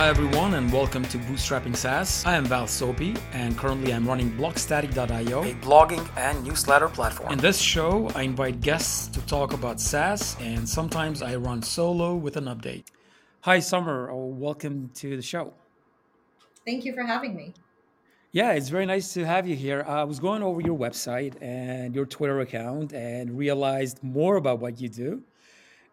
Hi, 0.00 0.08
everyone, 0.08 0.54
and 0.54 0.72
welcome 0.72 1.02
to 1.02 1.18
Bootstrapping 1.18 1.76
SaaS. 1.76 2.24
I 2.24 2.34
am 2.34 2.46
Val 2.46 2.64
Sopi, 2.64 3.20
and 3.34 3.54
currently 3.58 3.92
I'm 3.92 4.08
running 4.08 4.30
Blogstatic.io, 4.30 5.42
a 5.42 5.54
blogging 5.56 6.08
and 6.16 6.42
newsletter 6.42 6.88
platform. 6.88 7.30
In 7.30 7.38
this 7.38 7.60
show, 7.60 8.10
I 8.14 8.22
invite 8.22 8.62
guests 8.62 9.08
to 9.08 9.20
talk 9.26 9.52
about 9.52 9.78
SaaS, 9.78 10.38
and 10.40 10.66
sometimes 10.66 11.20
I 11.20 11.36
run 11.36 11.60
solo 11.60 12.14
with 12.14 12.38
an 12.38 12.46
update. 12.46 12.84
Hi, 13.42 13.58
Summer. 13.58 14.08
Oh, 14.10 14.24
welcome 14.24 14.88
to 14.94 15.16
the 15.16 15.22
show. 15.22 15.52
Thank 16.64 16.86
you 16.86 16.94
for 16.94 17.02
having 17.02 17.36
me. 17.36 17.52
Yeah, 18.32 18.52
it's 18.52 18.70
very 18.70 18.86
nice 18.86 19.12
to 19.12 19.26
have 19.26 19.46
you 19.46 19.54
here. 19.54 19.84
I 19.86 20.04
was 20.04 20.18
going 20.18 20.42
over 20.42 20.62
your 20.62 20.78
website 20.78 21.34
and 21.42 21.94
your 21.94 22.06
Twitter 22.06 22.40
account 22.40 22.94
and 22.94 23.36
realized 23.36 24.02
more 24.02 24.36
about 24.36 24.60
what 24.60 24.80
you 24.80 24.88
do. 24.88 25.22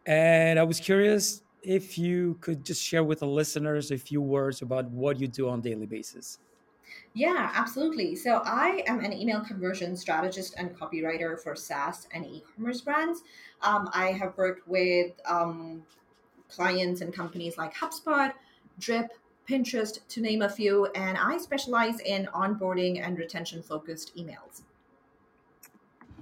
And 0.06 0.58
I 0.58 0.64
was 0.64 0.80
curious 0.80 1.42
if 1.64 1.98
you 1.98 2.38
could 2.42 2.64
just 2.64 2.84
share 2.84 3.04
with 3.04 3.20
the 3.20 3.28
listeners 3.28 3.92
a 3.92 3.98
few 3.98 4.22
words 4.22 4.62
about 4.62 4.90
what 4.92 5.20
you 5.20 5.28
do 5.28 5.50
on 5.50 5.60
a 5.60 5.62
daily 5.62 5.86
basis. 5.86 6.40
Yeah, 7.14 7.52
absolutely. 7.54 8.16
So 8.16 8.42
I 8.46 8.84
am 8.88 9.00
an 9.00 9.12
email 9.12 9.42
conversion 9.42 9.96
strategist 9.98 10.56
and 10.58 10.78
copywriter 10.78 11.42
for 11.42 11.56
SaaS 11.56 12.08
and 12.14 12.26
e-commerce 12.26 12.82
brands. 12.82 13.24
Um, 13.62 13.90
I 13.94 14.12
have 14.12 14.38
worked 14.38 14.68
with 14.68 15.14
um, 15.26 15.84
clients 16.50 17.02
and 17.02 17.14
companies 17.14 17.58
like 17.58 17.74
HubSpot, 17.76 18.32
Drip, 18.80 19.12
Pinterest, 19.50 20.00
to 20.08 20.22
name 20.22 20.42
a 20.42 20.50
few, 20.50 20.86
and 20.88 21.18
I 21.18 21.38
specialize 21.38 22.00
in 22.02 22.28
onboarding 22.34 23.02
and 23.06 23.18
retention 23.18 23.64
focused 23.64 24.16
emails. 24.16 24.62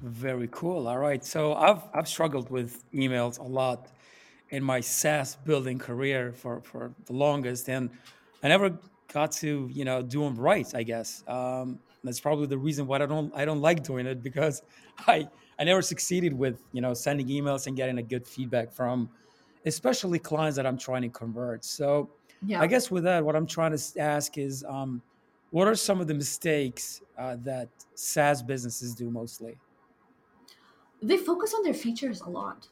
Very 0.01 0.47
cool. 0.51 0.87
All 0.87 0.99
right. 0.99 1.23
So 1.23 1.53
I've 1.55 1.81
I've 1.93 2.07
struggled 2.07 2.49
with 2.51 2.83
emails 2.91 3.39
a 3.39 3.43
lot 3.43 3.91
in 4.49 4.63
my 4.63 4.79
SaaS 4.79 5.37
building 5.45 5.79
career 5.79 6.31
for 6.33 6.61
for 6.61 6.93
the 7.05 7.13
longest, 7.13 7.69
and 7.69 7.89
I 8.43 8.47
never 8.47 8.77
got 9.11 9.31
to 9.33 9.69
you 9.71 9.85
know 9.85 10.01
do 10.01 10.21
them 10.21 10.35
right. 10.35 10.67
I 10.75 10.83
guess 10.83 11.23
um, 11.27 11.79
that's 12.03 12.19
probably 12.19 12.47
the 12.47 12.57
reason 12.57 12.87
why 12.87 12.97
I 12.97 13.05
don't 13.05 13.33
I 13.35 13.45
don't 13.45 13.61
like 13.61 13.83
doing 13.83 14.05
it 14.05 14.21
because 14.21 14.61
I 15.07 15.27
I 15.59 15.63
never 15.63 15.81
succeeded 15.81 16.33
with 16.33 16.61
you 16.71 16.81
know 16.81 16.93
sending 16.93 17.27
emails 17.27 17.67
and 17.67 17.75
getting 17.75 17.97
a 17.97 18.03
good 18.03 18.27
feedback 18.27 18.71
from 18.71 19.09
especially 19.65 20.19
clients 20.19 20.55
that 20.55 20.65
I'm 20.65 20.77
trying 20.77 21.01
to 21.01 21.09
convert. 21.09 21.65
So 21.65 22.09
yeah. 22.45 22.61
I 22.61 22.67
guess 22.67 22.91
with 22.91 23.03
that, 23.05 23.25
what 23.25 23.35
I'm 23.35 23.47
trying 23.47 23.75
to 23.75 23.99
ask 23.99 24.37
is, 24.37 24.63
um, 24.67 25.01
what 25.49 25.67
are 25.67 25.75
some 25.75 25.99
of 25.99 26.07
the 26.07 26.13
mistakes 26.13 27.01
uh, 27.17 27.37
that 27.39 27.69
SaaS 27.95 28.43
businesses 28.43 28.93
do 28.93 29.09
mostly? 29.09 29.57
They 31.01 31.17
focus 31.17 31.53
on 31.53 31.63
their 31.63 31.73
features 31.73 32.21
a 32.21 32.29
lot 32.29 32.67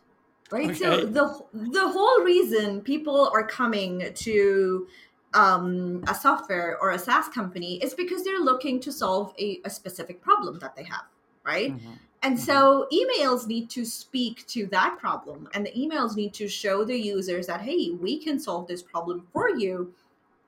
right 0.53 0.69
okay. 0.69 0.79
so 0.79 1.05
the 1.17 1.25
the 1.53 1.87
whole 1.95 2.19
reason 2.23 2.81
people 2.81 3.19
are 3.33 3.45
coming 3.45 3.93
to 4.13 4.87
um, 5.33 6.03
a 6.07 6.15
software 6.15 6.77
or 6.79 6.91
a 6.91 6.99
SaaS 6.99 7.27
company 7.29 7.77
is 7.83 7.93
because 7.93 8.23
they're 8.23 8.39
looking 8.39 8.79
to 8.81 8.91
solve 8.91 9.33
a, 9.39 9.59
a 9.65 9.69
specific 9.69 10.21
problem 10.21 10.59
that 10.59 10.75
they 10.75 10.83
have, 10.83 11.05
right? 11.43 11.75
Mm-hmm. 11.75 11.91
And 12.21 12.37
mm-hmm. 12.37 12.45
so 12.45 12.87
emails 12.93 13.47
need 13.47 13.69
to 13.71 13.83
speak 13.85 14.45
to 14.47 14.67
that 14.67 14.97
problem, 14.99 15.49
and 15.53 15.65
the 15.65 15.71
emails 15.71 16.15
need 16.15 16.33
to 16.35 16.47
show 16.47 16.85
the 16.85 16.97
users 16.97 17.47
that, 17.47 17.61
hey, 17.61 17.91
we 17.91 18.19
can 18.19 18.39
solve 18.39 18.67
this 18.67 18.81
problem 18.81 19.27
for 19.33 19.49
you, 19.49 19.93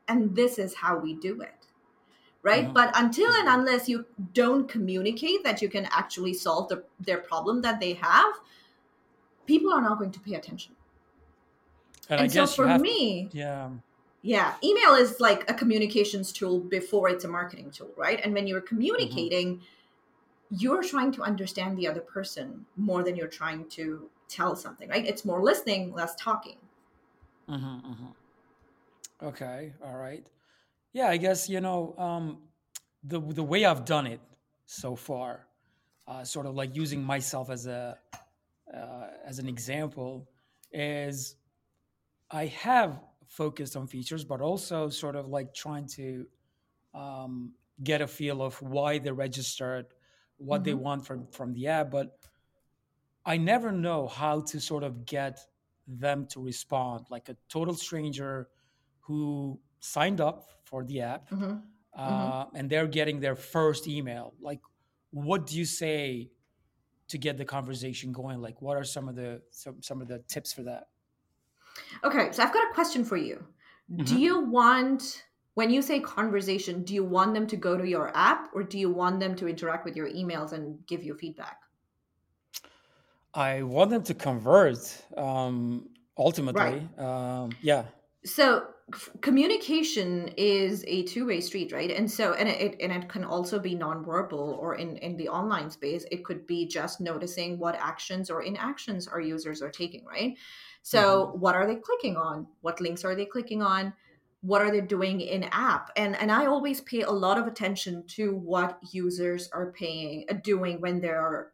and 0.08 0.36
this 0.36 0.58
is 0.58 0.76
how 0.76 0.98
we 0.98 1.16
do 1.16 1.42
it. 1.42 1.52
Right. 2.44 2.66
Mm-hmm. 2.66 2.74
But 2.74 2.92
until 2.96 3.32
and 3.32 3.48
unless 3.50 3.90
you 3.90 4.06
don't 4.36 4.70
communicate 4.70 5.44
that 5.44 5.64
you 5.64 5.70
can 5.70 5.86
actually 5.86 6.36
solve 6.36 6.70
the, 6.70 6.84
their 7.00 7.18
problem 7.18 7.64
that 7.64 7.80
they 7.80 7.94
have, 7.94 8.34
people 9.46 9.72
are 9.74 9.82
not 9.82 9.98
going 9.98 10.12
to 10.12 10.20
pay 10.20 10.36
attention. 10.36 10.74
And, 12.10 12.22
and 12.22 12.32
so 12.32 12.46
for 12.46 12.78
me, 12.78 13.30
yeah. 13.34 13.70
Yeah, 14.26 14.56
email 14.64 14.96
is 14.96 15.20
like 15.20 15.48
a 15.48 15.54
communications 15.54 16.32
tool 16.32 16.60
before 16.60 17.10
it's 17.10 17.26
a 17.26 17.28
marketing 17.28 17.70
tool, 17.70 17.92
right? 17.96 18.20
And 18.24 18.34
when 18.34 18.48
you're 18.48 18.60
communicating, 18.60 19.58
mm-hmm. 19.58 20.56
you're 20.58 20.82
trying 20.82 21.12
to 21.12 21.22
understand 21.22 21.78
the 21.78 21.88
other 21.88 22.02
person 22.02 22.66
more 22.76 23.04
than 23.04 23.16
you're 23.16 23.28
trying 23.28 23.70
to 23.70 24.10
tell 24.28 24.56
something, 24.56 24.90
right? 24.90 25.06
It's 25.06 25.26
more 25.26 25.44
listening, 25.44 25.94
less 25.94 26.16
talking. 26.16 26.58
Mm-hmm, 27.48 27.92
mm-hmm. 27.92 29.28
Okay, 29.28 29.74
all 29.84 29.96
right. 29.96 30.26
Yeah, 30.92 31.10
I 31.10 31.18
guess 31.18 31.48
you 31.48 31.62
know 31.62 31.94
um, 32.00 32.40
the 33.04 33.20
the 33.20 33.44
way 33.44 33.64
I've 33.64 33.86
done 33.86 34.08
it 34.08 34.22
so 34.66 34.96
far, 34.96 35.46
uh, 36.08 36.24
sort 36.24 36.48
of 36.48 36.56
like 36.56 36.76
using 36.76 37.04
myself 37.04 37.52
as 37.52 37.68
a 37.68 38.00
uh, 38.74 39.08
as 39.26 39.40
an 39.40 39.48
example, 39.48 40.30
is 40.72 41.36
I 42.32 42.48
have 42.48 43.00
focused 43.28 43.76
on 43.76 43.88
features, 43.88 44.24
but 44.24 44.42
also 44.42 44.90
sort 44.90 45.16
of 45.16 45.28
like 45.28 45.54
trying 45.54 45.88
to 45.88 46.26
um, 46.94 47.54
get 47.84 48.02
a 48.02 48.08
feel 48.08 48.42
of 48.42 48.62
why 48.62 49.00
they 49.00 49.12
registered, 49.12 49.86
what 50.38 50.58
mm-hmm. 50.58 50.64
they 50.66 50.74
want 50.74 51.06
from 51.06 51.28
from 51.28 51.54
the 51.54 51.68
app. 51.68 51.92
But 51.92 52.18
I 53.26 53.38
never 53.38 53.72
know 53.72 54.08
how 54.08 54.42
to 54.42 54.60
sort 54.60 54.84
of 54.84 55.06
get 55.06 55.40
them 55.88 56.26
to 56.28 56.42
respond, 56.42 57.06
like 57.10 57.30
a 57.30 57.38
total 57.50 57.76
stranger 57.76 58.48
who 59.02 59.60
signed 59.80 60.20
up 60.20 60.50
for 60.64 60.84
the 60.84 61.02
app 61.02 61.30
mm-hmm. 61.30 61.58
Uh, 61.96 62.46
mm-hmm. 62.46 62.56
and 62.58 62.70
they're 62.70 62.88
getting 62.88 63.20
their 63.22 63.36
first 63.36 63.88
email. 63.88 64.34
Like, 64.42 64.60
what 65.12 65.48
do 65.48 65.56
you 65.56 65.64
say 65.64 66.32
to 67.08 67.18
get 67.18 67.38
the 67.38 67.46
conversation 67.46 68.12
going? 68.12 68.42
Like, 68.42 68.62
what 68.62 68.78
are 68.78 68.84
some 68.84 69.08
of 69.08 69.16
the 69.16 69.42
some, 69.52 69.82
some 69.82 70.02
of 70.02 70.08
the 70.08 70.20
tips 70.28 70.54
for 70.54 70.64
that? 70.64 70.88
Okay, 72.04 72.30
so 72.32 72.44
I've 72.44 72.54
got 72.54 72.70
a 72.70 72.74
question 72.74 73.04
for 73.04 73.18
you. 73.18 73.46
Mm-hmm. 73.92 74.04
Do 74.04 74.20
you 74.20 74.40
want 74.46 75.26
when 75.56 75.70
you 75.70 75.82
say 75.82 76.00
conversation, 76.02 76.84
do 76.84 76.94
you 76.94 77.04
want 77.04 77.34
them 77.34 77.48
to 77.48 77.56
go 77.56 77.78
to 77.78 77.88
your 77.88 78.16
app 78.16 78.50
or 78.54 78.62
do 78.62 78.78
you 78.78 78.90
want 78.90 79.20
them 79.20 79.36
to 79.38 79.48
interact 79.48 79.86
with 79.86 79.96
your 79.96 80.10
emails 80.10 80.52
and 80.52 80.78
give 80.86 81.04
you 81.04 81.16
feedback? 81.16 81.62
I 83.34 83.64
want 83.64 83.90
them 83.90 84.04
to 84.04 84.14
convert 84.14 84.78
um, 85.18 85.90
ultimately. 86.18 86.88
Right. 86.98 87.00
Um, 87.00 87.52
yeah. 87.62 87.86
So 88.26 88.68
communication 89.22 90.30
is 90.38 90.84
a 90.88 91.04
two-way 91.04 91.42
street 91.42 91.72
right? 91.72 91.90
And 91.90 92.10
so 92.10 92.34
and 92.34 92.48
it 92.48 92.76
and 92.80 92.92
it 92.92 93.10
can 93.10 93.24
also 93.24 93.60
be 93.60 93.76
nonverbal 93.76 94.34
or 94.34 94.76
in 94.76 94.98
in 94.98 95.18
the 95.18 95.30
online 95.30 95.70
space. 95.70 96.06
It 96.12 96.24
could 96.24 96.46
be 96.46 96.68
just 96.68 97.02
noticing 97.02 97.58
what 97.58 97.76
actions 97.76 98.30
or 98.30 98.44
inactions 98.44 99.08
our 99.08 99.20
users 99.20 99.62
are 99.62 99.72
taking 99.72 100.06
right? 100.06 100.36
So 100.82 101.28
mm-hmm. 101.28 101.40
what 101.40 101.56
are 101.56 101.66
they 101.66 101.76
clicking 101.76 102.18
on? 102.18 102.48
What 102.62 102.80
links 102.80 103.04
are 103.04 103.16
they 103.16 103.26
clicking 103.26 103.64
on? 103.64 103.94
What 104.42 104.62
are 104.62 104.70
they 104.70 104.82
doing 104.82 105.22
in 105.22 105.44
app? 105.46 105.90
And 105.96 106.16
and 106.16 106.32
i 106.32 106.46
always 106.46 106.82
pay 106.82 107.02
a 107.02 107.12
lot 107.12 107.40
of 107.40 107.48
attention 107.48 108.04
to 108.18 108.36
what 108.36 108.80
users 108.92 109.50
are 109.52 109.72
paying 109.72 110.26
doing 110.44 110.80
when 110.82 111.02
they're 111.02 111.52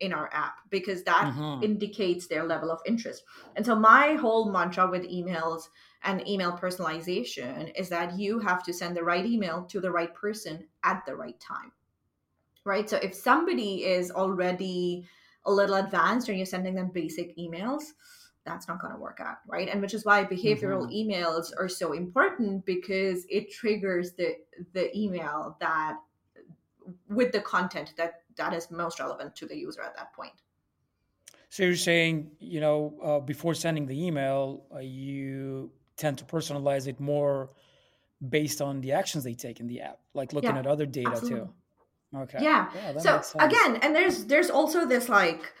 in 0.00 0.12
our 0.12 0.28
app 0.32 0.56
because 0.70 1.02
that 1.04 1.32
mm-hmm. 1.32 1.62
indicates 1.62 2.26
their 2.26 2.44
level 2.44 2.70
of 2.70 2.80
interest 2.86 3.22
and 3.56 3.64
so 3.64 3.74
my 3.74 4.14
whole 4.14 4.50
mantra 4.50 4.88
with 4.88 5.02
emails 5.08 5.68
and 6.04 6.26
email 6.28 6.52
personalization 6.52 7.72
is 7.76 7.88
that 7.88 8.18
you 8.18 8.38
have 8.38 8.62
to 8.62 8.72
send 8.72 8.96
the 8.96 9.02
right 9.02 9.26
email 9.26 9.64
to 9.64 9.80
the 9.80 9.90
right 9.90 10.14
person 10.14 10.66
at 10.84 11.04
the 11.06 11.14
right 11.14 11.38
time 11.40 11.72
right 12.64 12.88
so 12.88 12.96
if 12.98 13.14
somebody 13.14 13.84
is 13.84 14.10
already 14.10 15.06
a 15.46 15.52
little 15.52 15.76
advanced 15.76 16.28
and 16.28 16.36
you're 16.36 16.46
sending 16.46 16.74
them 16.74 16.90
basic 16.92 17.36
emails 17.36 17.82
that's 18.44 18.68
not 18.68 18.80
going 18.80 18.92
to 18.92 19.00
work 19.00 19.18
out 19.20 19.38
right 19.46 19.68
and 19.68 19.80
which 19.80 19.94
is 19.94 20.04
why 20.04 20.24
behavioral 20.24 20.86
mm-hmm. 20.88 21.10
emails 21.10 21.50
are 21.58 21.68
so 21.68 21.92
important 21.92 22.64
because 22.64 23.24
it 23.28 23.50
triggers 23.50 24.12
the 24.12 24.36
the 24.72 24.96
email 24.96 25.56
that 25.60 25.96
with 27.08 27.32
the 27.32 27.40
content 27.40 27.92
that 27.96 28.22
that 28.38 28.54
is 28.54 28.70
most 28.70 28.98
relevant 28.98 29.36
to 29.36 29.46
the 29.46 29.56
user 29.56 29.82
at 29.82 29.94
that 29.94 30.12
point 30.14 30.32
so 31.50 31.62
you're 31.62 31.76
saying 31.76 32.30
you 32.38 32.60
know 32.60 32.94
uh, 33.02 33.20
before 33.20 33.54
sending 33.54 33.86
the 33.86 34.06
email 34.06 34.64
uh, 34.74 34.78
you 34.78 35.70
tend 35.98 36.16
to 36.16 36.24
personalize 36.24 36.86
it 36.86 36.98
more 36.98 37.50
based 38.26 38.60
on 38.60 38.80
the 38.80 38.92
actions 38.92 39.24
they 39.24 39.34
take 39.34 39.60
in 39.60 39.66
the 39.66 39.80
app, 39.80 39.98
like 40.14 40.32
looking 40.32 40.50
yeah, 40.50 40.58
at 40.58 40.66
other 40.66 40.86
data 40.86 41.10
absolutely. 41.10 41.40
too. 41.40 41.50
Okay. 42.16 42.38
Yeah. 42.40 42.70
yeah 42.74 42.98
so 42.98 43.20
again, 43.38 43.76
and 43.82 43.94
there's 43.94 44.24
there's 44.24 44.48
also 44.48 44.86
this 44.86 45.08
like 45.08 45.52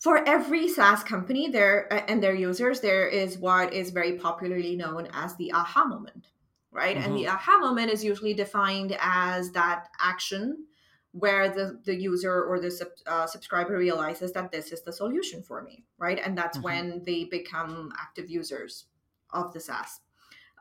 for 0.00 0.26
every 0.28 0.68
SaaS 0.68 1.04
company 1.04 1.48
there 1.48 1.86
and 2.10 2.22
their 2.22 2.34
users, 2.34 2.80
there 2.80 3.06
is 3.06 3.38
what 3.38 3.72
is 3.72 3.90
very 3.90 4.14
popularly 4.14 4.74
known 4.74 5.06
as 5.12 5.36
the 5.36 5.52
aha 5.52 5.84
moment, 5.84 6.28
right? 6.72 6.96
Mm-hmm. 6.96 7.04
And 7.04 7.16
the 7.16 7.24
mm-hmm. 7.24 7.36
aha 7.36 7.58
moment 7.58 7.92
is 7.92 8.04
usually 8.04 8.34
defined 8.34 8.96
as 9.00 9.52
that 9.52 9.88
action 10.00 10.66
where 11.12 11.48
the, 11.48 11.80
the 11.84 11.94
user 11.94 12.44
or 12.44 12.60
the 12.60 12.70
sub, 12.70 12.88
uh, 13.06 13.26
subscriber 13.26 13.76
realizes 13.76 14.32
that 14.32 14.52
this 14.52 14.72
is 14.72 14.82
the 14.82 14.92
solution 14.92 15.42
for 15.42 15.62
me, 15.62 15.84
right? 15.98 16.20
And 16.24 16.36
that's 16.38 16.58
mm-hmm. 16.58 16.64
when 16.64 17.02
they 17.04 17.24
become 17.24 17.92
active 17.98 18.30
users 18.30 18.86
of 19.30 19.52
the 19.52 19.60
SaaS 19.60 20.00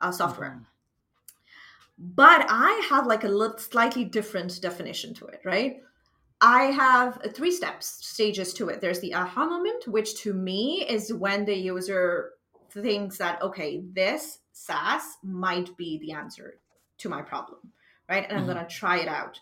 uh, 0.02 0.12
software. 0.12 0.52
Mm-hmm. 0.52 0.64
But 2.00 2.46
I 2.50 2.88
have 2.90 3.06
like 3.06 3.26
a 3.26 3.28
little 3.28 3.58
slightly 3.58 4.06
different 4.06 4.62
definition 4.62 5.14
to 5.16 5.26
it, 5.26 5.42
right? 5.44 5.82
I 6.42 6.64
have 6.66 7.22
three 7.36 7.52
steps, 7.52 7.86
stages 8.08 8.54
to 8.54 8.70
it. 8.70 8.80
There's 8.80 9.02
the 9.02 9.14
aha 9.14 9.46
moment, 9.46 9.88
which 9.88 10.16
to 10.22 10.34
me 10.34 10.86
is 10.88 11.14
when 11.14 11.44
the 11.44 11.56
user 11.56 12.32
thinks 12.72 13.18
that, 13.18 13.42
okay, 13.42 13.84
this 13.94 14.40
SaaS 14.54 15.18
might 15.24 15.76
be 15.76 15.98
the 16.00 16.14
answer 16.14 16.60
to 17.00 17.10
my 17.10 17.22
problem, 17.22 17.74
right? 18.08 18.26
And 18.28 18.38
I'm 18.38 18.46
Mhm. 18.46 18.54
going 18.54 18.66
to 18.66 18.74
try 18.74 19.00
it 19.00 19.10
out. 19.10 19.40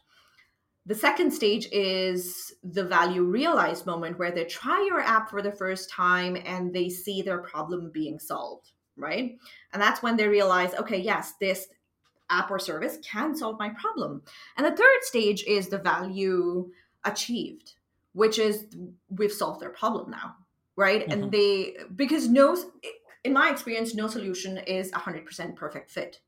The 0.88 0.96
second 0.96 1.32
stage 1.32 1.68
is 1.74 2.54
the 2.64 2.86
value 2.86 3.24
realized 3.24 3.86
moment 3.86 4.18
where 4.18 4.32
they 4.32 4.46
try 4.46 4.86
your 4.88 5.02
app 5.02 5.30
for 5.30 5.42
the 5.42 5.52
first 5.52 5.90
time 5.90 6.38
and 6.46 6.74
they 6.74 6.88
see 6.88 7.22
their 7.22 7.40
problem 7.40 7.92
being 7.94 8.20
solved, 8.20 8.72
right? 8.96 9.38
And 9.74 9.82
that's 9.82 10.02
when 10.02 10.16
they 10.16 10.30
realize, 10.30 10.74
okay, 10.76 10.98
yes, 10.98 11.34
this 11.42 11.68
app 12.30 12.50
or 12.50 12.58
service 12.58 13.00
can 13.04 13.36
solve 13.36 13.60
my 13.60 13.70
problem. 13.70 14.22
And 14.56 14.66
the 14.66 14.76
third 14.78 15.02
stage 15.02 15.44
is 15.44 15.68
the 15.68 15.78
value 15.78 16.72
achieved, 17.04 17.74
which 18.14 18.40
is 18.40 18.68
we've 19.10 19.32
solved 19.32 19.60
their 19.60 19.72
problem 19.72 20.10
now, 20.10 20.38
right? 20.78 21.06
Mhm. 21.06 21.12
And 21.12 21.32
they, 21.32 21.78
because 21.98 22.30
no, 22.30 22.58
in 23.26 23.34
my 23.34 23.50
experience, 23.52 23.94
no 23.94 24.08
solution 24.08 24.58
is 24.60 24.90
100% 24.94 25.54
perfect 25.58 25.92
fit, 25.92 26.22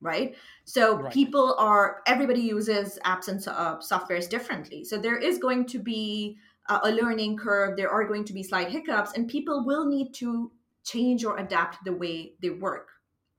right? 0.00 0.36
So 0.64 1.02
Right. 1.02 1.10
people 1.10 1.54
are, 1.58 2.02
everybody 2.06 2.40
uses 2.40 2.98
apps 3.04 3.28
and 3.28 3.46
uh, 3.48 3.78
softwares 3.78 4.28
differently. 4.28 4.84
So 4.84 4.98
there 4.98 5.16
is 5.16 5.38
going 5.38 5.66
to 5.66 5.78
be 5.78 6.38
a, 6.68 6.80
a 6.84 6.90
learning 6.90 7.36
curve, 7.38 7.76
there 7.76 7.90
are 7.90 8.04
going 8.06 8.24
to 8.24 8.32
be 8.32 8.42
slight 8.42 8.70
hiccups, 8.70 9.12
and 9.14 9.28
people 9.28 9.64
will 9.64 9.86
need 9.86 10.12
to 10.14 10.52
change 10.84 11.24
or 11.24 11.38
adapt 11.38 11.84
the 11.84 11.92
way 11.92 12.34
they 12.40 12.50
work, 12.50 12.90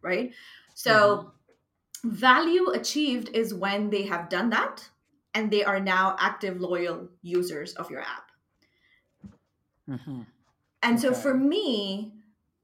right? 0.02 0.34
So 0.74 1.34
value 2.06 2.70
achieved 2.70 3.30
is 3.34 3.54
when 3.54 3.90
they 3.90 4.04
have 4.04 4.30
done 4.30 4.50
that 4.52 4.90
and 5.34 5.52
they 5.52 5.64
are 5.64 5.80
now 5.80 6.16
active 6.20 6.62
loyal 6.62 7.10
users 7.22 7.74
of 7.76 7.92
your 7.92 8.02
app 8.02 8.32
Mhm. 9.88 10.26
and 10.82 11.00
so 11.00 11.14
for 11.14 11.34
me 11.34 12.14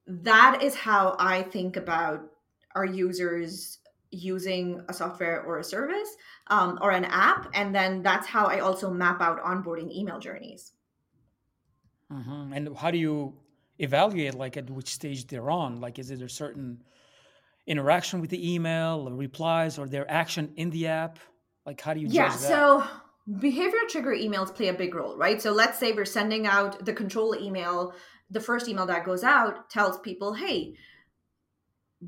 that 0.07 0.61
is 0.61 0.75
how 0.75 1.15
i 1.19 1.41
think 1.41 1.75
about 1.77 2.31
our 2.75 2.85
users 2.85 3.79
using 4.11 4.81
a 4.89 4.93
software 4.93 5.43
or 5.43 5.59
a 5.59 5.63
service 5.63 6.15
um, 6.47 6.77
or 6.81 6.91
an 6.91 7.05
app 7.05 7.49
and 7.53 7.73
then 7.73 8.01
that's 8.03 8.27
how 8.27 8.45
i 8.45 8.59
also 8.59 8.91
map 8.91 9.21
out 9.21 9.41
onboarding 9.43 9.91
email 9.91 10.19
journeys 10.19 10.73
Mhm. 12.11 12.55
And 12.55 12.77
how 12.77 12.91
do 12.91 12.97
you 12.97 13.39
evaluate 13.79 14.35
like 14.35 14.57
at 14.57 14.69
which 14.69 14.89
stage 14.93 15.27
they're 15.27 15.49
on? 15.49 15.79
Like, 15.79 15.97
is 15.99 16.11
it 16.11 16.21
a 16.21 16.29
certain 16.29 16.83
interaction 17.67 18.21
with 18.21 18.29
the 18.29 18.53
email, 18.53 19.07
or 19.07 19.15
replies, 19.15 19.77
or 19.79 19.87
their 19.87 20.09
action 20.11 20.53
in 20.57 20.69
the 20.71 20.87
app? 20.87 21.19
Like, 21.65 21.81
how 21.81 21.93
do 21.93 22.01
you 22.01 22.07
yeah 22.07 22.29
judge 22.29 22.37
that? 22.39 22.47
so 22.47 22.83
behavior 23.39 23.79
trigger 23.87 24.11
emails 24.15 24.53
play 24.53 24.67
a 24.69 24.73
big 24.73 24.95
role 24.95 25.15
right 25.17 25.41
so 25.41 25.51
let's 25.51 25.77
say 25.77 25.91
we're 25.91 26.05
sending 26.05 26.47
out 26.47 26.83
the 26.85 26.93
control 26.93 27.35
email 27.35 27.93
the 28.29 28.39
first 28.39 28.67
email 28.67 28.85
that 28.85 29.05
goes 29.05 29.23
out 29.23 29.69
tells 29.69 29.99
people 29.99 30.33
hey 30.33 30.75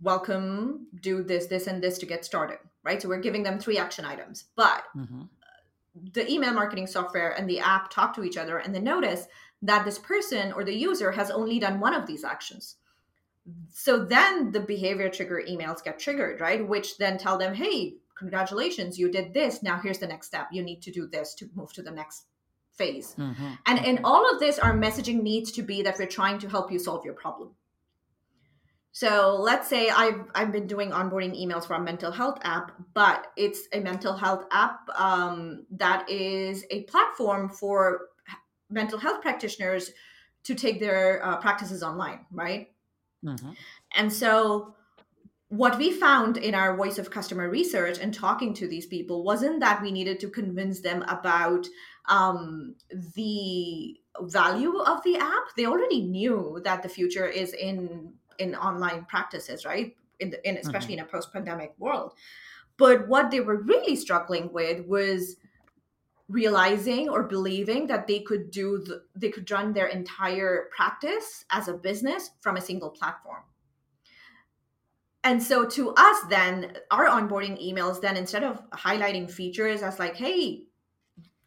welcome 0.02 0.88
do 1.02 1.24
this 1.24 1.46
this 1.48 1.68
and 1.68 1.82
this 1.84 1.98
to 2.00 2.06
get 2.06 2.26
started 2.26 2.58
right? 2.84 3.02
So 3.02 3.08
we're 3.08 3.20
giving 3.22 3.44
them 3.44 3.60
three 3.60 3.78
action 3.78 4.06
items 4.06 4.46
but 4.56 4.84
Mhm. 4.96 5.30
the 6.14 6.30
email 6.32 6.54
marketing 6.54 6.88
software 6.88 7.32
and 7.38 7.48
the 7.50 7.60
app 7.60 7.90
talk 7.92 8.16
to 8.16 8.24
each 8.24 8.38
other 8.38 8.58
and 8.58 8.74
they 8.74 8.80
notice 8.82 9.28
that 9.62 9.86
this 9.86 10.00
person 10.00 10.52
or 10.54 10.64
the 10.64 10.74
user 10.76 11.12
has 11.12 11.30
only 11.32 11.60
done 11.60 11.80
one 11.80 11.94
of 11.94 12.08
these 12.08 12.24
actions. 12.24 12.78
So 13.70 14.04
then 14.04 14.52
the 14.52 14.60
behavior 14.60 15.10
trigger 15.10 15.42
emails 15.48 15.84
get 15.84 16.00
triggered 16.00 16.42
right? 16.42 16.68
Which 16.68 16.98
then 16.98 17.18
tell 17.18 17.38
them 17.38 17.54
hey 17.54 17.98
congratulations 18.18 18.98
you 18.98 19.12
did 19.12 19.34
this. 19.34 19.62
Now 19.62 19.80
here's 19.80 20.00
the 20.00 20.08
next 20.08 20.28
step. 20.28 20.48
You 20.52 20.64
need 20.64 20.82
to 20.84 20.92
do 20.92 21.08
this 21.08 21.36
to 21.36 21.50
move 21.54 21.72
to 21.74 21.84
the 21.84 21.92
next 21.92 22.26
phase. 22.74 23.14
Mhm. 23.16 23.60
and 23.68 23.86
in 23.86 24.00
all 24.04 24.28
of 24.34 24.40
this 24.40 24.58
our 24.58 24.74
messaging 24.74 25.22
needs 25.22 25.52
to 25.52 25.62
be 25.62 25.84
that 25.84 25.96
we're 26.00 26.08
trying 26.08 26.40
to 26.40 26.50
help 26.50 26.72
you 26.72 26.80
solve 26.80 27.06
your 27.06 27.14
problem 27.14 27.56
so 28.94 29.38
let's 29.42 29.68
say 29.68 29.90
I've, 29.90 30.22
I've 30.36 30.52
been 30.52 30.68
doing 30.68 30.92
onboarding 30.92 31.36
emails 31.36 31.66
for 31.66 31.74
a 31.74 31.82
mental 31.82 32.12
health 32.12 32.38
app, 32.44 32.72
but 32.94 33.26
it's 33.36 33.68
a 33.74 33.80
mental 33.80 34.16
health 34.16 34.46
app 34.52 34.82
um, 34.96 35.66
that 35.72 36.08
is 36.08 36.64
a 36.70 36.84
platform 36.84 37.50
for 37.50 38.02
mental 38.70 39.00
health 39.00 39.22
practitioners 39.22 39.92
to 40.44 40.54
take 40.54 40.80
their 40.80 41.26
uh, 41.26 41.38
practices 41.38 41.82
online, 41.82 42.20
right? 42.32 42.68
Mhm. 43.26 43.56
And 43.96 44.14
so, 44.14 44.76
what 45.48 45.78
we 45.78 45.92
found 45.92 46.38
in 46.38 46.54
our 46.54 46.76
voice 46.76 46.98
of 47.00 47.10
customer 47.10 47.50
research 47.50 47.98
and 48.00 48.14
talking 48.14 48.54
to 48.56 48.68
these 48.68 48.86
people 48.86 49.24
wasn't 49.24 49.60
that 49.60 49.82
we 49.82 49.92
needed 49.92 50.20
to 50.20 50.30
convince 50.30 50.82
them 50.82 51.04
about 51.04 51.68
um, 52.10 52.76
the 53.16 53.96
value 54.22 54.78
of 54.80 55.04
the 55.04 55.18
app. 55.18 55.44
They 55.56 55.66
already 55.66 56.02
knew 56.02 56.60
that 56.64 56.84
the 56.84 56.90
future 56.90 57.28
is 57.28 57.54
in 57.54 58.14
in 58.40 58.56
online 58.56 59.06
practices, 59.06 59.66
right? 59.66 59.96
In, 60.20 60.30
the, 60.30 60.48
in 60.48 60.58
especially 60.58 60.96
mm-hmm. 60.96 61.06
in 61.06 61.08
a 61.08 61.12
post 61.12 61.34
pandemic 61.34 61.74
world. 61.78 62.14
But 62.78 63.08
what 63.08 63.32
they 63.32 63.40
were 63.40 63.62
really 63.62 63.96
struggling 63.96 64.52
with 64.52 64.86
was 64.86 65.36
realizing 66.30 67.10
or 67.10 67.24
believing 67.24 67.88
that 67.88 68.08
they 68.08 68.20
could 68.20 68.50
do 68.50 68.80
the, 68.80 69.04
they 69.16 69.30
could 69.30 69.50
run 69.52 69.74
their 69.74 69.88
entire 69.88 70.70
practice 70.76 71.46
as 71.52 71.68
a 71.68 71.74
business 71.74 72.32
from 72.42 72.56
a 72.56 72.62
single 72.62 72.90
platform 72.90 73.44
and 75.24 75.42
so 75.42 75.66
to 75.66 75.94
us 75.96 76.18
then 76.30 76.78
our 76.92 77.08
onboarding 77.08 77.62
emails 77.62 78.02
then 78.02 78.18
instead 78.18 78.44
of 78.44 78.62
highlighting 78.72 79.30
features 79.30 79.82
as 79.82 80.00
like 80.00 80.16
hey 80.16 80.64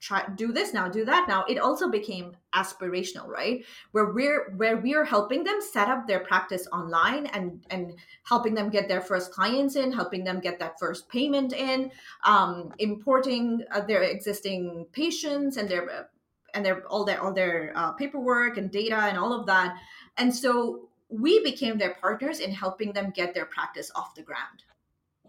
try 0.06 0.25
do 0.37 0.53
this 0.53 0.73
now 0.73 0.87
do 0.88 1.05
that 1.05 1.26
now 1.26 1.44
it 1.49 1.58
also 1.58 1.91
became 1.91 2.37
aspirational 2.56 3.26
right? 3.29 3.64
Where 3.93 4.12
we're 4.12 4.55
where 4.56 4.76
we're 4.79 5.05
helping 5.05 5.44
them 5.44 5.61
set 5.61 5.88
up 5.88 6.06
their 6.06 6.20
practice 6.20 6.67
online 6.73 7.26
and 7.26 7.64
and 7.70 7.94
helping 8.25 8.55
them 8.55 8.70
get 8.70 8.88
their 8.88 9.00
first 9.00 9.32
clients 9.32 9.76
in 9.76 9.93
helping 9.93 10.25
them 10.25 10.41
get 10.41 10.58
that 10.61 10.79
first 10.79 11.08
payment 11.08 11.53
in 11.53 11.91
um, 12.25 12.73
importing 12.79 13.62
uh, 13.73 13.81
their 13.81 14.03
existing 14.03 14.87
patients 14.93 15.56
and 15.56 15.69
their 15.69 16.09
and 16.55 16.64
their 16.64 16.87
all 16.87 17.05
their 17.05 17.20
all 17.23 17.32
their 17.32 17.73
uh, 17.75 17.93
paperwork 17.93 18.56
and 18.56 18.70
data 18.70 18.97
and 18.97 19.19
all 19.19 19.32
of 19.32 19.47
that. 19.47 19.76
And 20.17 20.35
so 20.35 20.88
we 21.09 21.43
became 21.43 21.79
their 21.79 21.94
partners 22.00 22.41
in 22.41 22.50
helping 22.50 22.93
them 22.93 23.11
get 23.11 23.35
their 23.35 23.47
practice 23.47 23.91
off 23.94 24.14
the 24.14 24.23
ground. 24.23 24.62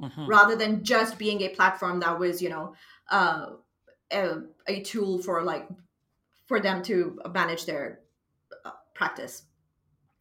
Mhm. 0.01 0.27
rather 0.27 0.55
than 0.55 0.83
just 0.83 1.17
being 1.17 1.41
a 1.41 1.49
platform 1.49 1.99
that 2.01 2.19
was 2.19 2.39
you 2.39 2.49
know 2.49 2.75
uh, 3.09 3.47
a, 4.11 4.37
a 4.67 4.81
tool 4.81 5.21
for 5.21 5.43
like 5.43 5.67
for 6.47 6.59
them 6.59 6.81
to 6.83 7.19
manage 7.33 7.65
their 7.65 7.99
uh, 8.65 8.71
practice. 8.93 9.43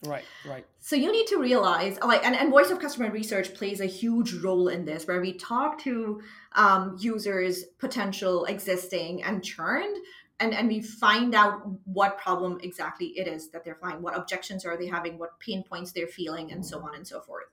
Right, 0.05 0.25
right. 0.45 0.63
so 0.79 0.95
you 0.95 1.11
need 1.11 1.25
to 1.27 1.37
realize 1.37 1.97
like 2.05 2.23
and, 2.23 2.35
and 2.35 2.51
voice 2.51 2.69
of 2.69 2.79
customer 2.79 3.09
research 3.09 3.55
plays 3.55 3.81
a 3.81 3.87
huge 3.87 4.31
role 4.31 4.67
in 4.67 4.85
this 4.85 5.07
where 5.07 5.19
we 5.19 5.33
talk 5.33 5.81
to 5.85 6.21
um, 6.51 6.97
users 6.99 7.63
potential 7.79 8.45
existing 8.45 9.23
and 9.23 9.43
churned 9.43 9.97
and, 10.39 10.53
and 10.53 10.67
we 10.67 10.81
find 10.81 11.33
out 11.33 11.63
what 11.85 12.19
problem 12.19 12.59
exactly 12.61 13.07
it 13.17 13.27
is 13.27 13.49
that 13.49 13.65
they're 13.65 13.79
finding 13.81 14.03
what 14.03 14.15
objections 14.15 14.65
are 14.65 14.77
they 14.77 14.85
having 14.85 15.17
what 15.17 15.39
pain 15.39 15.63
points 15.63 15.91
they're 15.91 16.05
feeling 16.05 16.51
and 16.51 16.63
so 16.63 16.79
on 16.81 16.93
and 16.93 17.07
so 17.07 17.19
forth. 17.19 17.47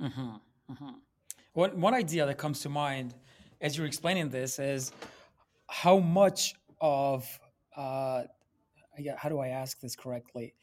Hmm 0.00 0.08
hmm 0.68 0.90
One 1.52 1.80
one 1.80 1.94
idea 1.94 2.26
that 2.26 2.38
comes 2.38 2.60
to 2.60 2.68
mind 2.68 3.14
as 3.60 3.76
you're 3.76 3.86
explaining 3.86 4.28
this 4.30 4.58
is 4.58 4.92
how 5.68 5.98
much 5.98 6.54
of 6.80 7.26
uh, 7.76 8.22
how 9.16 9.28
do 9.28 9.38
I 9.38 9.48
ask 9.48 9.80
this 9.80 9.96
correctly? 9.96 10.54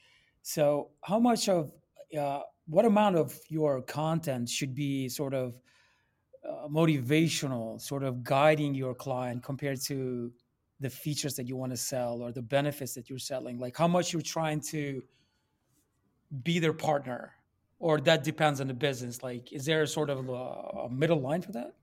So 0.42 0.90
how 1.02 1.20
much 1.20 1.50
of 1.50 1.72
uh, 2.18 2.42
what 2.68 2.86
amount 2.86 3.16
of 3.16 3.38
your 3.50 3.82
content 3.82 4.50
should 4.50 4.76
be 4.76 5.10
sort 5.10 5.34
of 5.34 5.60
uh, 6.48 6.68
motivational, 6.68 7.82
sort 7.82 8.04
of 8.04 8.24
guiding 8.24 8.76
your 8.76 8.94
client 8.94 9.44
compared 9.44 9.82
to 9.84 10.32
the 10.80 10.90
features 10.90 11.36
that 11.36 11.48
you 11.48 11.56
want 11.56 11.72
to 11.72 11.78
sell 11.78 12.22
or 12.22 12.32
the 12.32 12.42
benefits 12.42 12.94
that 12.94 13.10
you're 13.10 13.20
selling? 13.20 13.60
Like 13.60 13.76
how 13.76 13.88
much 13.88 14.14
you're 14.14 14.22
trying 14.22 14.62
to 14.72 15.02
be 16.44 16.60
their 16.60 16.74
partner, 16.74 17.34
or 17.80 18.00
that 18.02 18.24
depends 18.24 18.60
on 18.60 18.68
the 18.68 18.74
business. 18.74 19.24
Like, 19.24 19.54
is 19.54 19.66
there 19.66 19.82
a 19.84 19.88
sort 19.88 20.10
of 20.10 20.30
a, 20.30 20.32
a 20.32 20.90
middle 20.90 21.22
line 21.22 21.42
for 21.42 21.54
that? 21.54 21.74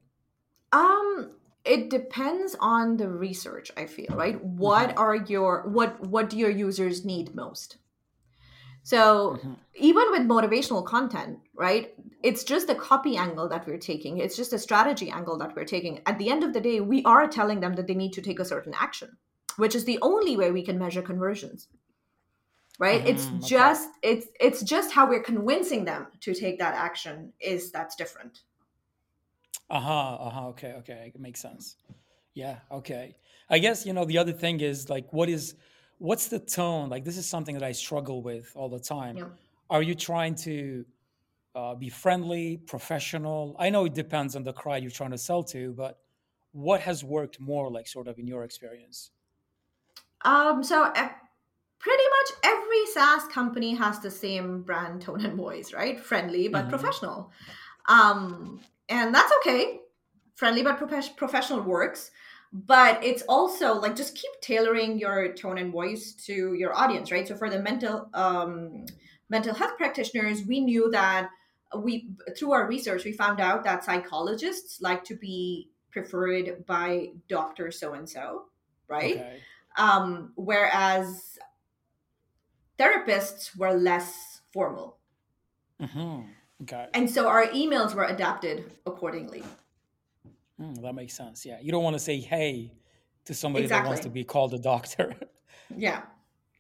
Um, 0.74 1.30
it 1.64 1.88
depends 1.88 2.56
on 2.60 2.96
the 2.96 3.08
research, 3.08 3.70
I 3.76 3.86
feel, 3.86 4.14
right? 4.14 4.42
What 4.44 4.96
are 4.98 5.14
your 5.14 5.62
what 5.68 6.00
what 6.00 6.28
do 6.30 6.36
your 6.36 6.50
users 6.50 7.04
need 7.04 7.34
most? 7.34 7.78
So 8.82 9.38
Mhm. 9.38 9.56
even 9.76 10.10
with 10.10 10.22
motivational 10.22 10.84
content, 10.84 11.38
right? 11.54 11.94
It's 12.22 12.44
just 12.44 12.70
a 12.70 12.74
copy 12.74 13.16
angle 13.16 13.48
that 13.48 13.66
we're 13.66 13.78
taking. 13.78 14.18
It's 14.18 14.36
just 14.36 14.52
a 14.52 14.58
strategy 14.58 15.10
angle 15.10 15.38
that 15.38 15.54
we're 15.56 15.64
taking. 15.64 16.00
At 16.06 16.18
the 16.18 16.30
end 16.30 16.44
of 16.44 16.52
the 16.52 16.60
day, 16.60 16.80
we 16.80 17.02
are 17.04 17.26
telling 17.28 17.60
them 17.60 17.74
that 17.74 17.86
they 17.86 17.94
need 17.94 18.12
to 18.14 18.22
take 18.22 18.40
a 18.40 18.44
certain 18.44 18.74
action, 18.78 19.16
which 19.56 19.74
is 19.74 19.84
the 19.84 19.98
only 20.02 20.36
way 20.36 20.50
we 20.50 20.62
can 20.62 20.78
measure 20.78 21.02
conversions. 21.02 21.68
Right? 22.78 23.06
It's 23.06 23.26
Mhm, 23.26 23.44
okay. 23.44 23.48
just 23.48 23.88
it's 24.02 24.26
it's 24.40 24.62
just 24.62 24.92
how 24.92 25.08
we're 25.08 25.22
convincing 25.22 25.84
them 25.84 26.08
to 26.20 26.34
take 26.34 26.58
that 26.58 26.74
action 26.74 27.32
is 27.40 27.70
that's 27.70 27.94
different. 27.96 28.40
Uh 29.74 29.80
huh. 29.80 30.14
Uh 30.26 30.30
huh. 30.30 30.48
Okay. 30.50 30.72
Okay. 30.74 31.12
It 31.14 31.20
makes 31.20 31.40
sense. 31.40 31.76
Yeah. 32.34 32.60
Okay. 32.72 33.16
I 33.50 33.58
guess 33.60 33.86
you 33.86 33.94
know 33.94 34.06
the 34.06 34.18
other 34.18 34.32
thing 34.32 34.60
is 34.60 34.90
like, 34.90 35.12
what 35.12 35.28
is, 35.28 35.56
what's 35.98 36.28
the 36.28 36.40
tone? 36.40 36.90
Like, 36.90 37.04
this 37.04 37.18
is 37.18 37.26
something 37.26 37.54
that 37.56 37.64
I 37.64 37.72
struggle 37.72 38.22
with 38.22 38.52
all 38.56 38.70
the 38.70 38.80
time. 38.80 39.16
Yeah. 39.18 39.30
Are 39.70 39.82
you 39.82 39.96
trying 39.96 40.36
to 40.48 40.86
uh, 41.56 41.74
be 41.76 41.90
friendly, 41.90 42.58
professional? 42.58 43.56
I 43.58 43.70
know 43.70 43.86
it 43.86 43.94
depends 43.94 44.36
on 44.36 44.44
the 44.44 44.54
crowd 44.54 44.82
you're 44.82 44.92
trying 44.92 45.12
to 45.12 45.18
sell 45.18 45.44
to, 45.44 45.74
but 45.74 46.00
what 46.52 46.82
has 46.82 47.04
worked 47.04 47.40
more, 47.40 47.70
like 47.70 47.88
sort 47.88 48.08
of 48.08 48.18
in 48.18 48.28
your 48.28 48.44
experience? 48.44 49.12
Um, 50.24 50.62
so 50.64 50.84
uh, 50.84 51.10
pretty 51.78 52.04
much 52.04 52.30
every 52.44 52.86
SaaS 52.86 53.26
company 53.28 53.74
has 53.74 54.00
the 54.00 54.10
same 54.10 54.62
brand 54.62 55.02
tone 55.02 55.24
and 55.24 55.36
voice, 55.36 55.72
right? 55.72 56.00
Friendly 56.00 56.48
but 56.48 56.68
hmm 56.68 56.70
professional. 56.70 57.32
Um, 57.88 58.60
and 58.88 59.14
that's 59.14 59.32
okay. 59.40 59.80
Friendly 60.34 60.62
but 60.62 60.78
profe- 60.78 61.16
professional 61.16 61.60
works. 61.60 62.10
But 62.52 63.02
it's 63.02 63.22
also 63.28 63.74
like 63.74 63.96
just 63.96 64.14
keep 64.14 64.30
tailoring 64.40 64.98
your 64.98 65.32
tone 65.32 65.58
and 65.58 65.72
voice 65.72 66.12
to 66.26 66.54
your 66.54 66.72
audience, 66.72 67.10
right? 67.10 67.26
So 67.26 67.36
for 67.36 67.50
the 67.50 67.58
mental 67.58 68.08
um, 68.14 68.86
mental 69.28 69.54
health 69.54 69.76
practitioners, 69.76 70.42
we 70.46 70.60
knew 70.60 70.88
that 70.92 71.30
we 71.76 72.10
through 72.38 72.52
our 72.52 72.68
research 72.68 73.04
we 73.04 73.12
found 73.12 73.40
out 73.40 73.64
that 73.64 73.84
psychologists 73.84 74.80
like 74.80 75.02
to 75.02 75.16
be 75.16 75.68
preferred 75.90 76.64
by 76.66 77.08
doctor 77.28 77.70
so 77.70 77.94
and 77.94 78.08
so, 78.08 78.44
right? 78.88 79.16
Okay. 79.16 79.40
Um, 79.76 80.32
whereas 80.36 81.38
therapists 82.78 83.56
were 83.56 83.72
less 83.74 84.40
formal. 84.52 84.98
Okay. 86.62 86.86
And 86.94 87.10
so 87.10 87.28
our 87.28 87.46
emails 87.48 87.94
were 87.94 88.04
adapted 88.04 88.70
accordingly. 88.86 89.42
Mm, 90.60 90.82
that 90.82 90.94
makes 90.94 91.14
sense. 91.14 91.44
Yeah. 91.44 91.58
You 91.60 91.72
don't 91.72 91.82
want 91.82 91.94
to 91.94 92.00
say 92.00 92.20
hey 92.20 92.72
to 93.24 93.34
somebody 93.34 93.66
that 93.66 93.86
wants 93.86 94.02
to 94.02 94.10
be 94.10 94.24
called 94.24 94.54
a 94.54 94.58
doctor. 94.58 95.14
Yeah. 95.74 96.02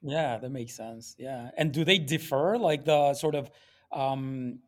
yeah, 0.02 0.38
that 0.38 0.50
makes 0.50 0.74
sense. 0.74 1.14
Yeah. 1.18 1.50
And 1.58 1.72
do 1.72 1.84
they 1.84 1.98
differ, 1.98 2.56
like 2.58 2.84
the 2.84 3.12
sort 3.12 3.34
of 3.34 3.50
um, 3.92 4.60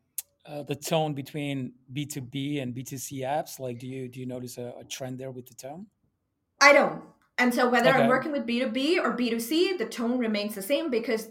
uh, 0.45 0.63
the 0.63 0.77
tone 0.77 1.15
between 1.15 1.73
B2B 1.93 2.63
and 2.63 2.75
B2C 2.75 3.23
apps? 3.23 3.59
Like, 3.59 3.79
do 3.79 3.87
you 3.87 4.09
do 4.09 4.21
you 4.21 4.27
notice 4.27 4.59
a, 4.59 4.75
a 4.79 4.85
trend 4.85 5.19
there 5.19 5.31
with 5.31 5.47
the 5.47 5.55
tone? 5.55 5.87
I 6.61 6.73
don't. 6.75 7.03
And 7.39 7.53
so 7.53 7.69
whether 7.69 7.91
I'm 7.91 8.09
working 8.09 8.31
with 8.31 8.47
B2B 8.47 8.99
or 9.03 9.17
B2C, 9.17 9.79
the 9.79 9.87
tone 9.87 10.19
remains 10.19 10.55
the 10.55 10.63
same 10.63 10.91
because 10.91 11.31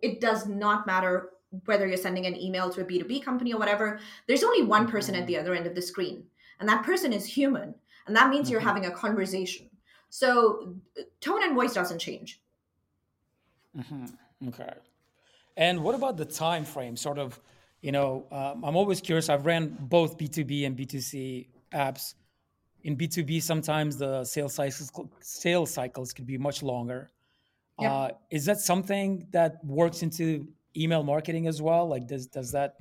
it 0.00 0.20
does 0.20 0.46
not 0.46 0.86
matter 0.86 1.30
whether 1.64 1.86
you're 1.86 1.96
sending 1.96 2.26
an 2.26 2.40
email 2.40 2.70
to 2.70 2.80
a 2.80 2.84
B2B 2.84 3.20
company 3.20 3.52
or 3.52 3.58
whatever. 3.58 4.00
There's 4.26 4.44
only 4.44 4.62
one 4.62 4.86
person 4.88 5.14
at 5.14 5.26
the 5.26 5.36
other 5.38 5.54
end 5.54 5.66
of 5.66 5.74
the 5.74 5.82
screen, 5.82 6.26
and 6.60 6.68
that 6.68 6.84
person 6.84 7.12
is 7.12 7.26
human. 7.26 7.74
And 8.06 8.16
that 8.16 8.30
means 8.30 8.50
you're 8.50 8.60
hmm 8.60 8.66
having 8.68 8.86
a 8.86 8.90
conversation. 8.90 9.70
So 10.10 10.76
tone 11.20 11.42
and 11.42 11.54
voice 11.54 11.74
doesn't 11.74 11.98
change. 12.00 12.42
hmm 13.74 14.06
Okay. 14.48 14.72
And 15.56 15.82
what 15.84 15.94
about 15.94 16.16
the 16.16 16.24
time 16.24 16.64
frame? 16.64 16.96
Sort 16.96 17.18
of, 17.18 17.40
you 17.82 17.92
know, 17.92 18.26
um, 18.32 18.64
I'm 18.64 18.76
always 18.76 19.00
curious. 19.00 19.28
I've 19.28 19.46
ran 19.46 19.76
both 19.80 20.18
B2B 20.18 20.66
and 20.66 20.76
B2C 20.76 21.48
apps. 21.72 22.14
In 22.84 22.96
B2B, 22.96 23.40
sometimes 23.40 23.98
the 23.98 24.24
sales 24.24 24.54
cycles 24.54 24.92
sales 25.20 25.72
cycles 25.72 26.12
could 26.12 26.26
be 26.26 26.38
much 26.38 26.62
longer. 26.62 27.12
Yep. 27.78 27.92
Uh, 27.92 28.10
is 28.30 28.46
that 28.46 28.60
something 28.60 29.26
that 29.32 29.64
works 29.64 30.02
into 30.02 30.48
email 30.76 31.02
marketing 31.02 31.46
as 31.46 31.60
well? 31.62 31.86
Like, 31.88 32.06
does 32.06 32.26
does 32.26 32.52
that 32.52 32.76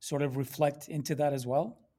sort 0.00 0.22
of 0.22 0.36
reflect 0.36 0.88
into 0.88 1.14
that 1.16 1.32
as 1.32 1.46
well? 1.46 1.90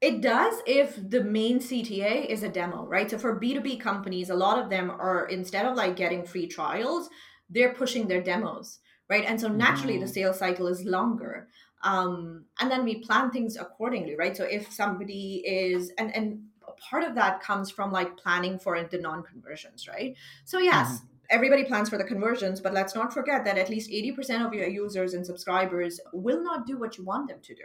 It 0.00 0.20
does 0.20 0.60
if 0.66 0.96
the 1.10 1.22
main 1.22 1.60
CTA 1.60 2.24
is 2.24 2.42
a 2.42 2.48
demo, 2.48 2.84
right? 2.86 3.08
So 3.08 3.18
for 3.18 3.38
B2B 3.38 3.76
companies, 3.76 4.30
a 4.30 4.34
lot 4.34 4.58
of 4.58 4.68
them 4.68 4.90
are 4.90 5.26
instead 5.28 5.64
of 5.64 5.76
like 5.76 5.94
getting 5.94 6.24
free 6.26 6.48
trials, 6.48 7.08
they're 7.48 7.72
pushing 7.74 8.08
their 8.08 8.20
demos, 8.22 8.80
right? 9.08 9.24
And 9.24 9.40
so 9.40 9.46
naturally 9.48 9.98
the 9.98 10.08
hmm 10.08 10.08
sales 10.08 10.38
cycle 10.40 10.66
is 10.66 10.84
longer. 10.84 11.48
Um, 11.84 12.46
and 12.58 12.70
then 12.70 12.84
we 12.84 13.00
plan 13.00 13.30
things 13.30 13.56
accordingly, 13.56 14.16
right? 14.16 14.36
So 14.36 14.44
if 14.44 14.72
somebody 14.72 15.36
is 15.46 15.92
and 15.98 16.14
and 16.14 16.48
part 16.78 17.04
of 17.04 17.14
that 17.14 17.40
comes 17.40 17.70
from 17.70 17.92
like 17.92 18.16
planning 18.16 18.58
for 18.58 18.82
the 18.82 18.98
non-conversions, 18.98 19.86
right? 19.86 20.16
So 20.44 20.58
yes, 20.58 21.02
everybody 21.32 21.64
plans 21.64 21.88
for 21.88 21.98
the 21.98 22.04
conversions, 22.04 22.60
but 22.60 22.74
let's 22.74 22.94
not 22.94 23.12
forget 23.12 23.44
that 23.44 23.58
at 23.58 23.70
least 23.70 23.90
80% 23.90 24.46
of 24.46 24.54
your 24.54 24.68
users 24.68 25.14
and 25.14 25.26
subscribers 25.26 25.98
will 26.12 26.42
not 26.42 26.66
do 26.66 26.78
what 26.78 26.98
you 26.98 27.04
want 27.04 27.28
them 27.28 27.40
to 27.42 27.54
do. 27.54 27.64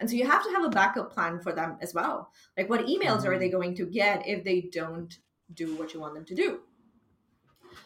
And 0.00 0.10
so 0.10 0.16
you 0.16 0.26
have 0.26 0.42
to 0.44 0.50
have 0.50 0.64
a 0.64 0.70
backup 0.70 1.12
plan 1.12 1.40
for 1.40 1.52
them 1.52 1.76
as 1.80 1.94
well. 1.94 2.32
Like, 2.58 2.68
what 2.68 2.86
emails 2.86 3.24
are 3.24 3.38
they 3.38 3.48
hmm 3.48 3.50
going 3.50 3.76
to 3.76 3.86
get 3.86 4.26
if 4.26 4.42
they 4.42 4.62
don't 4.62 5.16
do 5.52 5.76
what 5.76 5.94
you 5.94 6.00
want 6.00 6.14
them 6.14 6.24
to 6.24 6.34
do? 6.34 6.60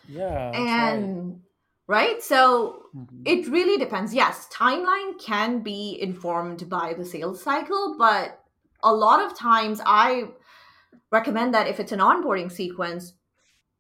Yeah, 0.08 0.54
that's 0.58 0.76
right. 0.76 1.10
And 1.10 1.42
right, 1.86 2.22
so 2.22 2.84
hmm 2.92 3.24
it 3.24 3.48
really 3.48 3.78
depends. 3.78 4.14
Yes, 4.14 4.48
timeline 4.52 5.18
can 5.20 5.62
be 5.62 5.98
informed 6.00 6.68
by 6.68 6.94
the 6.94 7.04
sales 7.04 7.42
cycle, 7.42 7.96
but 7.98 8.42
a 8.82 8.92
lot 8.92 9.20
of 9.20 9.36
times 9.36 9.80
I 9.84 10.28
recommend 11.10 11.54
that 11.54 11.66
if 11.66 11.80
it's 11.80 11.92
an 11.92 11.98
onboarding 12.00 12.50
sequence, 12.50 13.14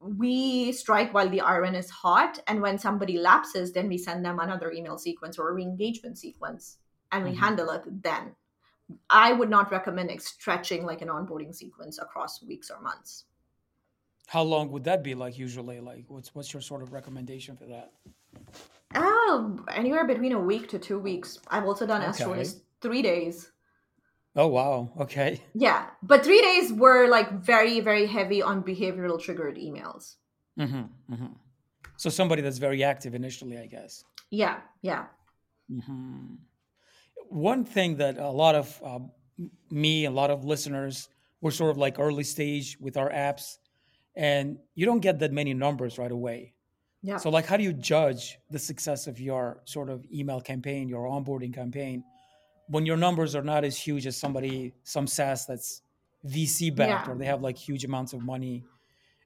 we 0.00 0.72
strike 0.72 1.12
while 1.12 1.28
the 1.28 1.40
iron 1.40 1.74
is 1.74 1.90
hot. 1.90 2.38
And 2.46 2.62
when 2.62 2.78
somebody 2.78 3.18
lapses, 3.18 3.72
then 3.72 3.88
we 3.88 3.98
send 3.98 4.24
them 4.24 4.38
another 4.38 4.70
email 4.72 4.98
sequence 4.98 5.38
or 5.38 5.50
a 5.50 5.54
re 5.54 5.62
engagement 5.62 6.18
sequence 6.18 6.78
and 7.12 7.24
we 7.24 7.32
hmm 7.32 7.34
handle 7.34 7.70
it 7.70 7.82
then. 8.02 8.36
I 9.10 9.32
would 9.32 9.50
not 9.50 9.70
recommend 9.70 10.20
stretching 10.22 10.84
like 10.84 11.02
an 11.02 11.08
onboarding 11.08 11.54
sequence 11.54 11.98
across 11.98 12.42
weeks 12.42 12.70
or 12.70 12.80
months. 12.80 13.24
How 14.28 14.42
long 14.42 14.70
would 14.70 14.84
that 14.84 15.02
be? 15.02 15.14
Like 15.14 15.38
usually, 15.38 15.80
like 15.80 16.04
what's 16.08 16.34
what's 16.34 16.52
your 16.52 16.62
sort 16.62 16.82
of 16.82 16.92
recommendation 16.92 17.56
for 17.56 17.66
that? 17.66 17.92
Oh, 18.94 19.64
anywhere 19.70 20.06
between 20.06 20.32
a 20.32 20.40
week 20.40 20.68
to 20.68 20.78
two 20.78 20.98
weeks. 20.98 21.38
I've 21.48 21.64
also 21.64 21.86
done 21.86 22.02
as 22.02 22.18
short 22.20 22.38
as 22.38 22.62
three 22.80 23.02
days. 23.02 23.50
Oh 24.36 24.48
wow. 24.48 24.92
Okay. 25.00 25.42
Yeah, 25.54 25.86
but 26.02 26.24
three 26.24 26.40
days 26.40 26.72
were 26.72 27.08
like 27.08 27.42
very, 27.42 27.80
very 27.80 28.06
heavy 28.06 28.42
on 28.42 28.62
behavioral 28.62 29.20
triggered 29.20 29.56
emails. 29.56 30.16
hmm 30.56 30.82
hmm 31.08 31.26
So 31.96 32.10
somebody 32.10 32.42
that's 32.42 32.58
very 32.58 32.84
active 32.84 33.14
initially, 33.14 33.58
I 33.58 33.66
guess. 33.66 34.04
Yeah, 34.30 34.60
yeah, 34.82 35.06
hmm 35.68 36.36
One 37.30 37.64
thing 37.64 37.96
that 37.96 38.18
a 38.18 38.30
lot 38.30 38.54
of 38.54 38.80
m- 38.84 39.10
me, 39.70 40.04
a 40.06 40.10
lot 40.10 40.30
of 40.30 40.44
listeners, 40.44 41.08
were 41.40 41.50
sort 41.50 41.70
of 41.70 41.76
like 41.78 41.98
early 41.98 42.24
stage 42.24 42.76
with 42.80 42.96
our 42.96 43.10
apps, 43.10 43.58
and 44.16 44.58
you 44.74 44.86
don't 44.86 45.00
get 45.00 45.18
that 45.20 45.32
many 45.32 45.54
numbers 45.54 45.98
right 45.98 46.10
away. 46.10 46.54
yeah, 47.02 47.16
So, 47.18 47.30
like, 47.30 47.46
how 47.46 47.56
do 47.56 47.62
you 47.64 47.72
judge 47.72 48.38
the 48.50 48.58
success 48.58 49.06
of 49.06 49.20
your 49.20 49.60
sort 49.64 49.88
of 49.90 50.04
email 50.12 50.40
campaign, 50.40 50.88
your 50.88 51.06
onboarding 51.06 51.54
campaign, 51.54 52.02
when 52.68 52.86
your 52.86 52.96
numbers 52.96 53.34
are 53.34 53.42
not 53.42 53.64
as 53.64 53.78
huge 53.78 54.06
as 54.06 54.16
somebody, 54.16 54.74
some 54.84 55.06
SaaS 55.06 55.46
that's 55.46 55.82
VC 56.24 56.70
backed, 56.70 57.08
yeah. 57.08 57.12
or 57.12 57.16
they 57.16 57.26
have 57.26 57.42
like 57.42 57.56
huge 57.58 57.84
amounts 57.84 58.12
of 58.12 58.22
money, 58.22 58.64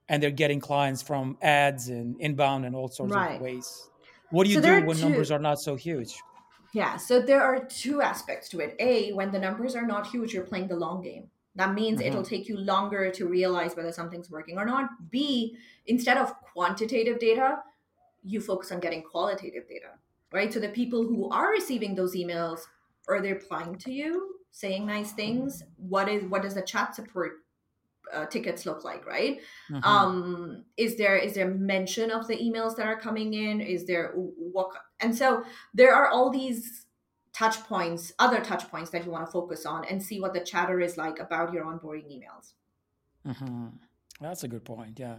and 0.08 0.22
they're 0.22 0.30
getting 0.30 0.60
clients 0.60 1.02
from 1.02 1.38
ads 1.42 1.88
and 1.88 2.20
inbound 2.20 2.66
and 2.66 2.76
all 2.76 2.88
sorts 2.88 3.16
of 3.16 3.28
ways? 3.38 3.90
What 4.30 4.44
do 4.44 4.50
you 4.50 4.56
So 4.56 4.60
do 4.60 4.80
when 4.80 4.98
two. 4.98 5.00
numbers 5.00 5.30
are 5.30 5.38
not 5.38 5.60
so 5.60 5.76
huge? 5.76 6.24
Yeah, 6.72 6.96
so 6.96 7.20
there 7.20 7.42
are 7.42 7.64
two 7.64 8.00
aspects 8.00 8.48
to 8.50 8.60
it. 8.60 8.76
A, 8.78 9.12
when 9.12 9.30
the 9.30 9.38
numbers 9.38 9.76
are 9.76 9.86
not 9.86 10.06
huge, 10.06 10.32
you're 10.32 10.44
playing 10.44 10.68
the 10.68 10.76
long 10.76 11.02
game. 11.02 11.30
That 11.54 11.74
means 11.74 12.00
it'll 12.00 12.22
hmm 12.22 12.22
take 12.22 12.48
you 12.48 12.56
longer 12.56 13.10
to 13.10 13.26
realize 13.26 13.76
whether 13.76 13.92
something's 13.92 14.30
working 14.30 14.56
or 14.58 14.64
not. 14.64 15.10
B, 15.10 15.58
instead 15.86 16.16
of 16.16 16.34
quantitative 16.40 17.18
data, 17.18 17.62
you 18.22 18.40
focus 18.40 18.72
on 18.72 18.80
getting 18.80 19.02
qualitative 19.02 19.68
data, 19.68 19.98
right? 20.32 20.52
So 20.52 20.60
the 20.60 20.70
people 20.70 21.02
who 21.02 21.28
are 21.28 21.50
receiving 21.50 21.94
those 21.94 22.14
emails, 22.14 22.60
are 23.08 23.20
they 23.20 23.32
replying 23.32 23.76
to 23.78 23.92
you, 23.92 24.36
saying 24.50 24.86
nice 24.86 25.12
things? 25.12 25.62
What 25.76 26.08
is 26.08 26.24
what 26.24 26.42
does 26.42 26.54
the 26.54 26.62
chat 26.62 26.94
support 26.94 27.32
uh, 28.12 28.26
tickets 28.26 28.66
look 28.66 28.84
like, 28.84 29.06
right? 29.06 29.40
hmm 29.68 29.78
um 29.84 30.64
is 30.76 30.96
there 30.96 31.16
is 31.16 31.34
there 31.34 31.48
mention 31.48 32.10
of 32.10 32.28
the 32.28 32.36
emails 32.36 32.76
that 32.76 32.86
are 32.86 32.98
coming 33.00 33.34
in 33.34 33.60
is 33.60 33.84
there 33.86 34.12
what 34.14 34.70
and 35.00 35.16
so 35.16 35.42
there 35.74 35.92
are 35.94 36.08
all 36.08 36.30
these 36.30 36.86
touch 37.32 37.56
points 37.64 38.12
other 38.18 38.40
touch 38.40 38.68
points 38.70 38.90
that 38.90 39.04
you 39.04 39.10
want 39.10 39.24
to 39.26 39.32
focus 39.32 39.66
on 39.66 39.84
and 39.86 40.00
see 40.00 40.20
what 40.20 40.34
the 40.34 40.40
chatter 40.40 40.80
is 40.80 40.96
like 40.96 41.18
about 41.18 41.52
your 41.52 41.64
onboarding 41.64 42.06
emails 42.06 42.52
hmm 43.26 43.68
That's 44.20 44.44
a 44.44 44.48
good 44.48 44.64
point. 44.64 44.98
Yeah, 44.98 45.16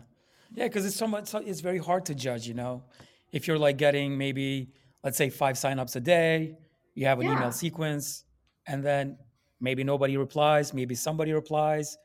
yeah, 0.53 0.67
because 0.67 0.85
it's 0.85 0.95
so 0.95 1.07
much. 1.07 1.27
so 1.27 1.39
It's 1.39 1.59
very 1.59 1.77
hard 1.77 2.05
to 2.05 2.15
judge. 2.15 2.47
You 2.47 2.53
know, 2.53 2.83
if 3.31 3.47
you're 3.47 3.59
like 3.59 3.77
getting 3.77 4.17
maybe 4.17 4.73
let's 5.03 5.17
say 5.17 5.29
five 5.29 5.55
signups 5.55 5.95
a 5.95 5.99
day, 5.99 6.57
you 6.95 7.05
have 7.05 7.19
an 7.19 7.27
email 7.27 7.51
sequence, 7.51 8.25
and 8.67 8.83
then 8.83 9.17
maybe 9.59 9.83
nobody 9.83 10.17
replies, 10.17 10.73
maybe 10.73 10.95
somebody 10.95 11.33
replies, 11.33 11.97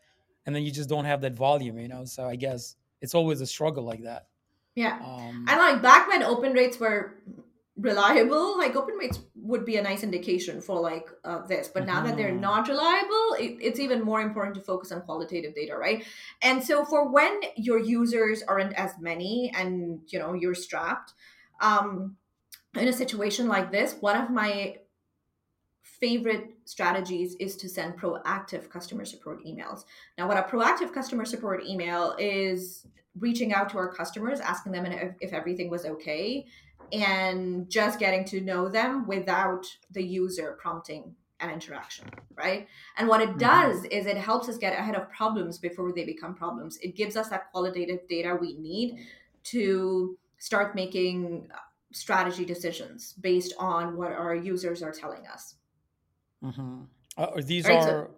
and 0.46 0.54
then 0.54 0.62
you 0.62 0.70
just 0.72 0.88
don't 0.88 1.04
have 1.04 1.20
that 1.22 1.34
volume. 1.34 1.78
You 1.78 1.88
know, 1.88 2.04
so 2.04 2.26
I 2.26 2.36
guess 2.36 2.76
it's 3.00 3.14
always 3.14 3.40
a 3.40 3.46
struggle 3.46 3.84
like 3.84 4.02
that. 4.04 4.28
yeah 4.74 5.00
Um, 5.00 5.46
and 5.46 5.58
like 5.58 5.82
back 5.82 6.08
when 6.08 6.22
open 6.22 6.52
rates 6.52 6.78
were 6.78 7.22
reliable 7.76 8.58
like 8.58 8.76
open 8.76 8.96
rates 8.96 9.20
would 9.36 9.64
be 9.64 9.76
a 9.76 9.82
nice 9.82 10.02
indication 10.02 10.60
for 10.60 10.80
like 10.80 11.08
uh, 11.24 11.46
this 11.46 11.68
but 11.68 11.86
now 11.86 12.02
that 12.02 12.16
they're 12.16 12.34
mhm, 12.34 12.36
not 12.36 12.68
reliable 12.68 13.34
it, 13.38 13.56
it's 13.60 13.80
even 13.80 14.02
more 14.02 14.20
important 14.20 14.54
to 14.56 14.60
focus 14.60 14.92
on 14.92 15.00
qualitative 15.02 15.54
data 15.54 15.76
right 15.76 16.04
and 16.42 16.62
so 16.64 16.84
for 16.84 17.08
when 17.08 17.40
your 17.56 17.78
users 17.80 18.42
aren't 18.44 18.74
as 18.74 18.98
many 19.00 19.52
and 19.56 20.02
you 20.08 20.20
know 20.20 20.34
you're 20.34 20.56
strapped 20.56 21.14
um 21.62 22.17
in 22.78 22.88
a 22.88 22.92
situation 22.92 23.48
like 23.48 23.70
this 23.70 23.96
one 24.00 24.16
of 24.20 24.30
my 24.30 24.78
favorite 25.82 26.50
strategies 26.64 27.34
is 27.40 27.56
to 27.56 27.68
send 27.68 27.98
proactive 27.98 28.68
customer 28.68 29.04
support 29.04 29.44
emails. 29.44 29.84
Now, 30.16 30.28
what 30.28 30.36
a 30.36 30.42
proactive 30.42 30.92
customer 30.92 31.24
support 31.24 31.64
email 31.64 32.14
is 32.18 32.86
reaching 33.18 33.52
out 33.52 33.68
to 33.70 33.78
our 33.78 33.92
customers, 33.92 34.40
asking 34.40 34.72
them 34.72 34.86
if, 34.86 35.14
if 35.20 35.32
everything 35.32 35.70
was 35.70 35.84
okay, 35.84 36.46
and 36.92 37.68
just 37.68 37.98
getting 37.98 38.24
to 38.26 38.40
know 38.40 38.68
them 38.68 39.06
without 39.06 39.66
the 39.90 40.02
user 40.02 40.56
prompting 40.60 41.16
an 41.40 41.50
interaction, 41.50 42.06
right? 42.36 42.68
And 42.96 43.08
what 43.08 43.20
it 43.20 43.38
Mm-hmm. 43.38 43.38
does 43.38 43.84
is 43.86 44.06
it 44.06 44.16
helps 44.16 44.48
us 44.48 44.58
get 44.58 44.78
ahead 44.78 44.94
of 44.94 45.10
problems 45.10 45.58
before 45.58 45.92
they 45.92 46.04
become 46.04 46.34
problems. 46.34 46.78
It 46.78 46.96
gives 46.96 47.16
us 47.16 47.28
that 47.28 47.50
qualitative 47.50 48.06
data 48.08 48.36
we 48.40 48.54
need 48.54 48.98
to 49.44 50.16
start 50.38 50.74
making 50.74 51.48
strategy 51.92 52.44
decisions 52.44 53.14
based 53.20 53.54
on 53.58 53.96
what 53.96 54.12
our 54.12 54.34
users 54.34 54.82
are 54.82 54.92
telling 54.92 55.26
us. 55.26 55.54
Mm-hmm. 56.44 56.82
Uh, 57.16 57.26
these 57.42 57.66
Right, 57.66 57.82
so- 57.82 57.90
are 57.90 58.10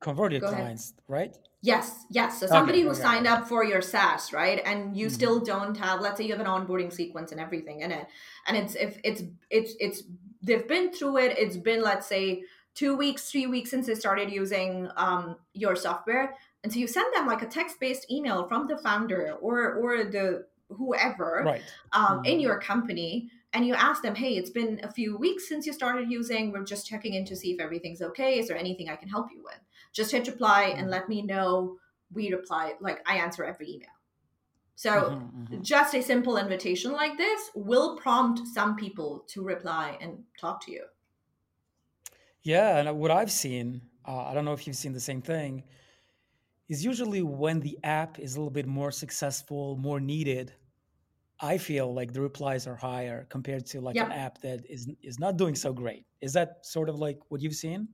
converted 0.00 0.40
Go 0.40 0.48
ahead. 0.48 0.58
clients, 0.60 0.94
right? 1.08 1.36
Yes, 1.60 2.04
yes. 2.08 2.38
So 2.38 2.46
somebody 2.46 2.82
who 2.82 2.90
okay, 2.90 3.00
signed 3.00 3.26
up 3.26 3.48
for 3.48 3.64
your 3.64 3.82
SaaS, 3.82 4.32
right? 4.32 4.62
And 4.64 4.96
you 4.96 5.08
Mhm. 5.08 5.10
still 5.10 5.40
don't 5.40 5.76
have, 5.76 6.00
let's 6.00 6.16
say 6.16 6.24
you 6.24 6.30
have 6.30 6.40
an 6.40 6.46
onboarding 6.46 6.92
sequence 6.92 7.32
and 7.32 7.40
everything 7.40 7.80
in 7.80 7.90
it. 7.90 8.06
And 8.46 8.56
it's 8.56 8.76
if 8.76 9.00
it's 9.02 9.22
it's 9.50 9.74
it's 9.80 10.02
they've 10.40 10.68
been 10.68 10.92
through 10.92 11.16
it, 11.18 11.36
it's 11.36 11.56
been 11.56 11.82
let's 11.82 12.06
say 12.06 12.44
two 12.74 12.96
weeks, 12.96 13.28
three 13.28 13.48
weeks 13.48 13.70
since 13.70 13.88
they 13.88 13.96
started 13.96 14.30
using 14.30 14.88
um, 14.96 15.36
your 15.52 15.74
software. 15.74 16.36
And 16.62 16.72
so 16.72 16.78
you 16.78 16.86
send 16.86 17.12
them 17.12 17.26
like 17.26 17.42
a 17.42 17.46
text-based 17.46 18.08
email 18.08 18.46
from 18.46 18.68
the 18.68 18.78
founder 18.78 19.32
or 19.40 19.74
or 19.74 20.04
the 20.04 20.46
whoever 20.68 21.50
Right. 21.50 21.74
um, 21.92 22.20
in 22.24 22.40
Mhm. 22.40 22.40
your 22.40 22.60
company 22.60 23.30
and 23.52 23.66
you 23.66 23.74
ask 23.74 24.02
them 24.02 24.14
hey 24.14 24.36
it's 24.36 24.50
been 24.50 24.80
a 24.82 24.90
few 24.92 25.16
weeks 25.16 25.48
since 25.48 25.66
you 25.66 25.72
started 25.72 26.10
using 26.10 26.52
we're 26.52 26.64
just 26.64 26.86
checking 26.86 27.14
in 27.14 27.24
to 27.24 27.34
see 27.36 27.52
if 27.52 27.60
everything's 27.60 28.02
okay 28.02 28.38
is 28.38 28.48
there 28.48 28.56
anything 28.58 28.88
i 28.88 28.96
can 28.96 29.08
help 29.08 29.28
you 29.32 29.42
with 29.42 29.60
just 29.92 30.10
hit 30.12 30.26
reply 30.26 30.74
and 30.76 30.90
Mhm. 30.90 30.90
let 30.90 31.08
me 31.08 31.22
know 31.22 31.78
we 32.12 32.32
reply 32.32 32.74
like 32.80 33.00
i 33.08 33.16
answer 33.16 33.44
every 33.44 33.70
email 33.70 33.88
so 34.76 34.94
Mhm, 34.94 35.32
mhm. 35.32 35.62
just 35.62 35.94
a 35.94 36.02
simple 36.02 36.36
invitation 36.38 36.92
like 36.92 37.16
this 37.18 37.50
will 37.54 37.96
prompt 37.96 38.46
some 38.48 38.76
people 38.76 39.20
to 39.28 39.42
reply 39.42 39.98
and 40.00 40.24
talk 40.38 40.64
to 40.64 40.72
you 40.72 40.84
Yeah, 42.42 42.78
and 42.78 42.98
what 42.98 43.10
I've 43.10 43.30
seen, 43.30 43.82
uh, 44.06 44.24
I 44.26 44.34
don't 44.34 44.44
know 44.44 44.52
if 44.52 44.66
you've 44.66 44.76
seen 44.76 44.92
the 44.92 45.00
same 45.00 45.20
thing, 45.22 45.64
is 46.68 46.84
usually 46.84 47.22
when 47.22 47.60
the 47.60 47.78
app 47.84 48.18
is 48.18 48.34
a 48.36 48.38
little 48.40 48.50
bit 48.52 48.66
more 48.66 48.90
successful, 48.92 49.76
more 49.76 50.00
needed. 50.00 50.54
I 51.40 51.58
feel 51.58 51.94
like 51.94 52.12
the 52.12 52.22
replies 52.22 52.66
are 52.66 52.76
higher 52.76 53.26
compared 53.26 53.66
to 53.68 53.80
like 53.80 54.00
an 54.00 54.12
app 54.12 54.40
that 54.42 54.66
is 54.70 54.90
is 55.02 55.18
not 55.20 55.36
doing 55.38 55.56
so 55.56 55.72
great. 55.72 56.06
Is 56.20 56.34
that 56.34 56.66
sort 56.66 56.88
of 56.88 56.96
like 56.98 57.20
what 57.30 57.42
you've 57.42 57.56
seen? 57.56 57.88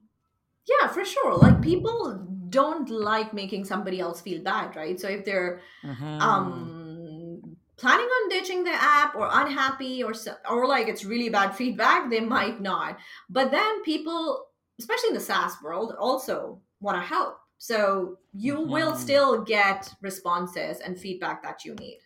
yeah 0.67 0.89
for 0.89 1.05
sure 1.05 1.37
like 1.37 1.61
people 1.63 2.15
don't 2.49 2.89
like 2.89 3.33
making 3.35 3.65
somebody 3.65 4.01
else 4.01 4.21
feel 4.21 4.43
bad 4.43 4.75
right 4.77 4.99
so 5.01 5.09
if 5.09 5.25
they're 5.25 5.61
Mhm. 5.83 6.15
um 6.21 7.57
planning 7.77 8.07
on 8.07 8.29
ditching 8.31 8.65
the 8.65 8.73
app 8.73 9.15
or 9.17 9.29
unhappy 9.33 10.03
or 10.05 10.13
or 10.51 10.67
like 10.67 10.89
it's 10.89 11.05
really 11.05 11.29
bad 11.29 11.53
feedback 11.57 12.11
they 12.11 12.21
might 12.21 12.61
not 12.61 12.99
but 13.31 13.51
then 13.51 13.83
people 13.85 14.49
especially 14.81 15.09
in 15.11 15.15
the 15.15 15.21
SaaS 15.21 15.57
world 15.63 15.95
also 15.99 16.63
want 16.81 16.97
to 16.97 17.03
help 17.07 17.39
so 17.65 18.19
you 18.35 18.61
will 18.61 18.95
Mhm. 18.95 19.01
still 19.05 19.43
get 19.43 19.95
responses 20.03 20.81
and 20.81 21.01
feedback 21.01 21.43
that 21.43 21.65
you 21.65 21.75
need 21.77 22.01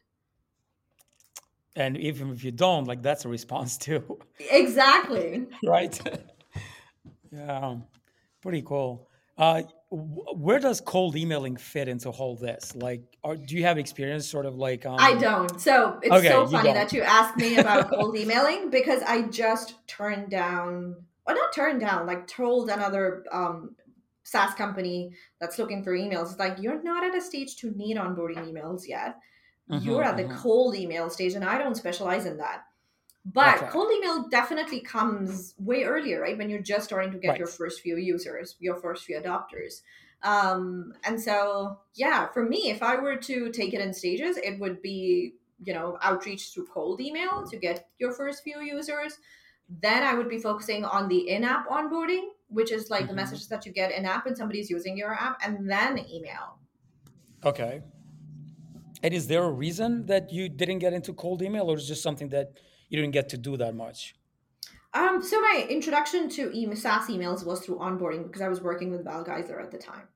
And 1.76 1.96
even 1.96 2.30
if 2.30 2.42
you 2.44 2.50
don't, 2.50 2.84
like 2.86 3.02
that's 3.02 3.24
a 3.24 3.28
response 3.28 3.76
too, 3.86 4.18
exactly 4.50 5.46
right? 5.62 6.00
yeah, 7.30 7.76
pretty 8.42 8.62
cool. 8.62 9.08
Uh, 9.36 9.62
where 9.90 10.58
does 10.58 10.80
cold 10.80 11.16
emailing 11.16 11.56
fit 11.56 11.88
into 11.88 12.10
all 12.10 12.36
this? 12.36 12.74
Like, 12.74 13.02
are, 13.24 13.36
do 13.36 13.56
you 13.56 13.64
have 13.64 13.78
experience 13.78 14.28
sort 14.28 14.46
of 14.46 14.56
like 14.56 14.86
um, 14.86 15.00
I 15.00 15.14
don't. 15.14 15.60
So 15.60 16.00
it's 16.02 16.16
Okay, 16.16 16.26
so 16.26 16.46
funny 16.46 16.72
don't. 16.72 16.74
that 16.74 16.92
you 16.92 17.02
asked 17.02 17.36
me 17.36 17.56
about 17.56 17.88
cold 17.94 18.16
emailing 18.16 18.70
because 18.70 19.02
I 19.02 19.22
just 19.28 19.86
turned 19.86 20.30
down, 20.30 21.06
or 21.26 21.34
not 21.34 21.52
turned 21.52 21.80
down, 21.80 22.06
like 22.06 22.26
told 22.26 22.68
another 22.68 23.24
um, 23.30 23.76
SaaS 24.28 24.54
company 24.54 25.12
that's 25.40 25.58
looking 25.58 25.82
for 25.82 25.92
emails, 25.92 26.30
it's 26.30 26.38
like, 26.38 26.58
you're 26.60 26.82
not 26.82 27.04
at 27.04 27.14
a 27.14 27.20
stage 27.20 27.56
to 27.56 27.70
need 27.72 27.96
onboarding 27.96 28.44
emails 28.52 28.86
yet. 28.86 29.16
You're 29.68 30.02
Mhm, 30.02 30.04
at 30.04 30.16
the 30.16 30.24
mhm. 30.24 30.38
cold 30.42 30.74
email 30.76 31.10
stage, 31.10 31.34
and 31.34 31.44
I 31.44 31.58
don't 31.58 31.74
specialize 31.76 32.26
in 32.26 32.38
that. 32.38 32.64
But 33.24 33.56
Okay. 33.56 33.68
cold 33.68 33.90
email 33.92 34.28
definitely 34.28 34.80
comes 34.80 35.54
way 35.58 35.84
earlier, 35.84 36.20
right? 36.22 36.38
When 36.38 36.48
you're 36.48 36.62
just 36.62 36.86
starting 36.86 37.12
to 37.12 37.18
get 37.18 37.38
your 37.38 37.48
first 37.48 37.80
few 37.80 37.96
users, 37.96 38.56
your 38.58 38.76
first 38.76 39.04
few 39.04 39.20
adopters. 39.20 39.82
Um, 40.22 40.94
and 41.04 41.20
so, 41.20 41.80
yeah, 41.94 42.28
for 42.28 42.44
me, 42.44 42.70
if 42.70 42.82
I 42.82 42.96
were 42.96 43.16
to 43.16 43.50
take 43.52 43.74
it 43.74 43.80
in 43.80 43.92
stages, 43.92 44.38
it 44.38 44.58
would 44.58 44.80
be, 44.82 45.34
you 45.62 45.74
know, 45.74 45.98
outreach 46.02 46.52
through 46.54 46.66
cold 46.68 47.00
email 47.00 47.44
to 47.50 47.56
get 47.58 47.90
your 47.98 48.12
first 48.12 48.42
few 48.44 48.60
users. 48.60 49.18
Then 49.68 50.02
I 50.02 50.14
would 50.14 50.28
be 50.28 50.38
focusing 50.38 50.84
on 50.84 51.08
the 51.08 51.28
in 51.28 51.44
app 51.44 51.68
onboarding, 51.68 52.30
which 52.48 52.72
is 52.72 52.90
like 52.90 53.06
the 53.08 53.12
Mhm. 53.12 53.14
messages 53.14 53.48
that 53.48 53.66
you 53.66 53.72
get 53.72 53.92
in 53.92 54.04
app 54.04 54.24
when 54.24 54.36
somebody's 54.36 54.70
using 54.70 54.96
your 54.96 55.12
app, 55.14 55.38
and 55.42 55.68
then 55.70 55.98
email. 56.10 56.58
Okay. 57.44 57.82
And 59.02 59.14
is 59.14 59.26
there 59.28 59.44
a 59.44 59.50
reason 59.50 60.06
that 60.06 60.32
you 60.32 60.48
didn't 60.48 60.78
get 60.80 60.92
into 60.92 61.12
cold 61.12 61.42
email, 61.42 61.70
or 61.70 61.76
is 61.76 61.84
it 61.84 61.88
just 61.88 62.02
something 62.02 62.28
that 62.30 62.52
you 62.88 63.00
didn't 63.00 63.12
get 63.12 63.28
to 63.30 63.38
do 63.38 63.56
that 63.56 63.74
much? 63.74 64.14
Um, 64.94 65.22
so 65.22 65.40
my 65.40 65.66
introduction 65.68 66.28
to 66.30 66.50
e- 66.52 66.74
SaaS 66.74 67.08
emails 67.08 67.44
was 67.44 67.60
through 67.64 67.76
onboarding 67.78 68.24
because 68.26 68.40
I 68.42 68.48
was 68.48 68.60
working 68.62 68.90
with 68.90 69.04
Val 69.04 69.24
Geisler 69.24 69.62
at 69.62 69.70
the 69.70 69.78
time. 69.78 70.08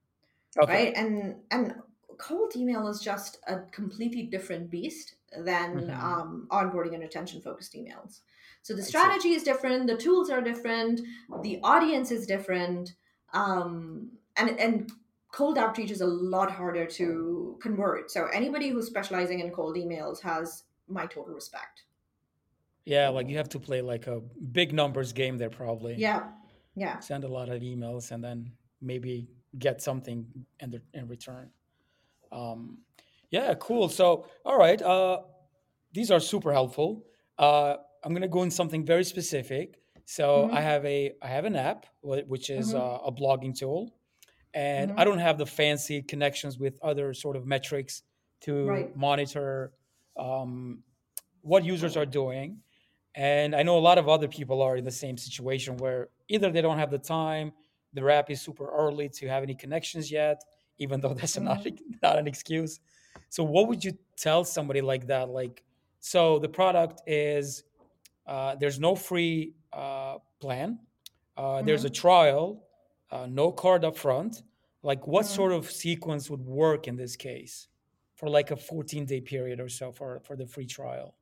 Okay. 0.59 0.88
right 0.88 0.95
and 0.97 1.45
and 1.51 1.83
cold 2.18 2.57
email 2.57 2.88
is 2.88 3.01
just 3.01 3.40
a 3.49 3.61
completely 3.73 4.25
different 4.25 4.71
beast 4.71 5.16
than 5.38 5.88
Mhm. 5.88 5.90
um, 5.90 6.49
onboarding 6.51 6.95
and 6.95 7.03
retention 7.03 7.42
focused 7.42 7.75
emails 7.75 8.21
so 8.62 8.75
the 8.75 8.83
strategy 8.83 9.31
is 9.33 9.42
different 9.42 9.87
the 9.87 9.96
tools 9.96 10.31
are 10.31 10.40
different 10.40 11.01
the 11.42 11.59
audience 11.62 12.11
is 12.11 12.27
different 12.27 12.94
um, 13.35 14.11
and 14.37 14.59
and 14.61 14.92
cold 15.33 15.57
outreach 15.59 15.90
is 15.90 16.01
a 16.03 16.07
lot 16.07 16.51
harder 16.51 16.85
to 16.87 17.59
convert 17.62 18.11
so 18.11 18.27
anybody 18.33 18.68
who's 18.68 18.87
specializing 18.87 19.40
in 19.40 19.51
cold 19.51 19.77
emails 19.77 20.20
has 20.20 20.64
my 20.88 21.07
total 21.07 21.35
respect 21.35 21.85
Yeah, 22.85 23.09
like 23.11 23.29
you 23.29 23.37
have 23.37 23.48
to 23.51 23.61
play 23.61 23.81
like 23.81 24.07
a 24.09 24.20
big 24.53 24.72
numbers 24.72 25.12
game 25.12 25.38
there, 25.38 25.51
probably. 25.51 25.94
yeah 25.94 26.22
yeah 26.75 26.98
Send 27.01 27.25
a 27.25 27.29
lot 27.29 27.48
of 27.48 27.62
emails 27.62 28.11
and 28.11 28.22
then 28.22 28.53
maybe 28.81 29.29
get 29.59 29.81
something 29.83 30.27
in, 30.61 30.70
the, 30.70 30.81
in 30.92 31.07
return. 31.09 31.51
Um, 32.33 32.79
yeah, 33.31 33.55
cool. 33.55 33.88
So, 33.88 34.27
all 34.44 34.59
right. 34.59 34.81
Uh, 34.83 35.20
these 35.92 36.11
are 36.11 36.20
super 36.20 36.53
helpful. 36.53 37.05
Uh, 37.38 37.77
I'm 38.05 38.12
gonna 38.15 38.29
go 38.29 38.43
in 38.43 38.51
something 38.51 38.85
very 38.85 39.05
specific. 39.05 39.81
So 40.05 40.49
I 40.51 40.61
Mhm. 40.61 40.62
have 40.62 40.85
a 40.85 41.12
I 41.23 41.29
have 41.29 41.45
an 41.45 41.57
app 41.57 41.87
which 42.03 42.51
is 42.51 42.75
Mhm. 42.75 42.75
uh, 42.75 42.99
a 43.05 43.12
blogging 43.12 43.57
tool, 43.57 43.95
and 44.55 44.93
Mhm. 44.93 44.99
I 44.99 45.05
don't 45.05 45.19
have 45.19 45.38
the 45.38 45.47
fancy 45.47 46.03
connections 46.03 46.59
with 46.59 46.79
other 46.83 47.15
sort 47.15 47.37
of 47.37 47.47
metrics 47.47 48.03
to 48.43 48.55
Right. 48.69 48.97
monitor 48.97 49.73
um, 50.17 50.85
what 51.43 51.65
users 51.65 51.97
are 51.97 52.07
doing. 52.07 52.62
And 53.15 53.55
I 53.55 53.62
know 53.62 53.79
a 53.79 53.81
lot 53.81 53.99
of 53.99 54.09
other 54.09 54.29
people 54.29 54.62
are 54.62 54.77
in 54.77 54.85
the 54.85 54.91
same 54.91 55.17
situation 55.19 55.77
where 55.77 56.11
either 56.29 56.51
they 56.51 56.62
don't 56.62 56.79
have 56.79 56.91
the 56.91 56.99
time, 56.99 57.53
the 57.93 58.03
app 58.11 58.31
is 58.31 58.41
super 58.41 58.69
early 58.71 59.09
to 59.11 59.29
have 59.29 59.43
any 59.43 59.55
connections 59.55 60.11
yet, 60.11 60.43
even 60.79 61.01
though 61.01 61.15
that's 61.15 61.38
not 61.38 61.67
not 62.03 62.19
an 62.19 62.27
excuse. 62.27 62.81
So, 63.29 63.45
what 63.45 63.69
would 63.69 63.85
you 63.85 63.93
tell 64.17 64.45
somebody 64.45 64.81
like 64.81 65.07
that? 65.09 65.29
Like, 65.29 65.65
so 66.01 66.38
the 66.38 66.49
product 66.49 67.03
is 67.07 67.65
uh, 68.27 68.55
there's 68.57 68.79
no 68.81 68.95
free 68.97 69.55
uh, 69.73 70.19
plan, 70.41 70.81
uh, 71.37 71.63
there's 71.63 71.85
a 71.85 71.91
trial, 71.91 72.67
uh, 73.11 73.27
no 73.27 73.53
card 73.53 73.85
up 73.85 73.97
front. 73.97 74.43
Like, 74.83 75.07
what 75.07 75.27
Mhm. 75.27 75.29
sort 75.29 75.53
of 75.53 75.71
sequence 75.71 76.29
would 76.31 76.45
work 76.45 76.89
in 76.89 76.97
this 76.97 77.17
case 77.17 77.69
for 78.15 78.29
like 78.29 78.51
a 78.51 78.57
14 78.57 79.07
day 79.07 79.21
period 79.21 79.61
or 79.61 79.69
so 79.69 79.93
for 79.93 80.21
for 80.21 80.37
the 80.37 80.47
free 80.47 80.67
trial? 80.67 81.17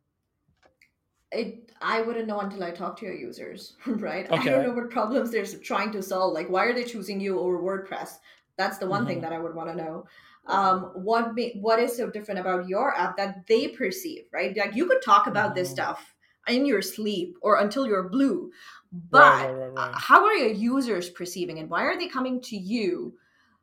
it 1.32 1.72
i 1.80 2.00
wouldn't 2.02 2.26
know 2.26 2.40
until 2.40 2.62
i 2.64 2.70
talk 2.70 2.96
to 2.98 3.04
your 3.06 3.14
users 3.14 3.76
right 3.86 4.28
Okay. 4.30 4.48
i 4.48 4.48
don't 4.50 4.62
know 4.62 4.72
what 4.72 4.90
problems 4.90 5.30
they're 5.30 5.46
trying 5.62 5.92
to 5.92 6.02
solve 6.02 6.32
like 6.34 6.48
why 6.48 6.64
are 6.64 6.72
they 6.74 6.84
choosing 6.84 7.20
you 7.20 7.38
over 7.38 7.58
wordpress 7.62 8.18
that's 8.56 8.78
the 8.78 8.86
one 8.86 9.06
thing 9.06 9.20
Mhm. 9.20 9.22
that 9.22 9.32
i 9.32 9.38
would 9.38 9.54
want 9.54 9.68
to 9.68 9.74
know 9.76 10.04
um, 10.46 10.84
what 10.94 11.36
ma- 11.36 11.54
what 11.60 11.78
is 11.78 11.96
so 11.96 12.10
different 12.10 12.40
about 12.40 12.66
your 12.66 12.96
app 12.96 13.16
that 13.16 13.46
they 13.46 13.68
perceive 13.68 14.24
right 14.32 14.56
like 14.56 14.74
you 14.74 14.86
could 14.86 15.02
talk 15.02 15.26
about 15.26 15.54
this 15.54 15.70
Mhm. 15.70 15.72
stuff 15.72 16.09
in 16.48 16.66
your 16.66 16.82
sleep 16.82 17.36
or 17.42 17.56
until 17.58 17.86
you're 17.86 18.08
blue 18.08 18.50
but 18.92 19.32
Right, 19.32 19.50
right, 19.52 19.68
right, 19.68 20.02
how 20.06 20.24
are 20.24 20.34
your 20.34 20.50
users 20.52 21.10
perceiving 21.10 21.58
it 21.58 21.68
why 21.68 21.82
are 21.84 21.98
they 21.98 22.08
coming 22.08 22.40
to 22.40 22.56
you 22.56 23.16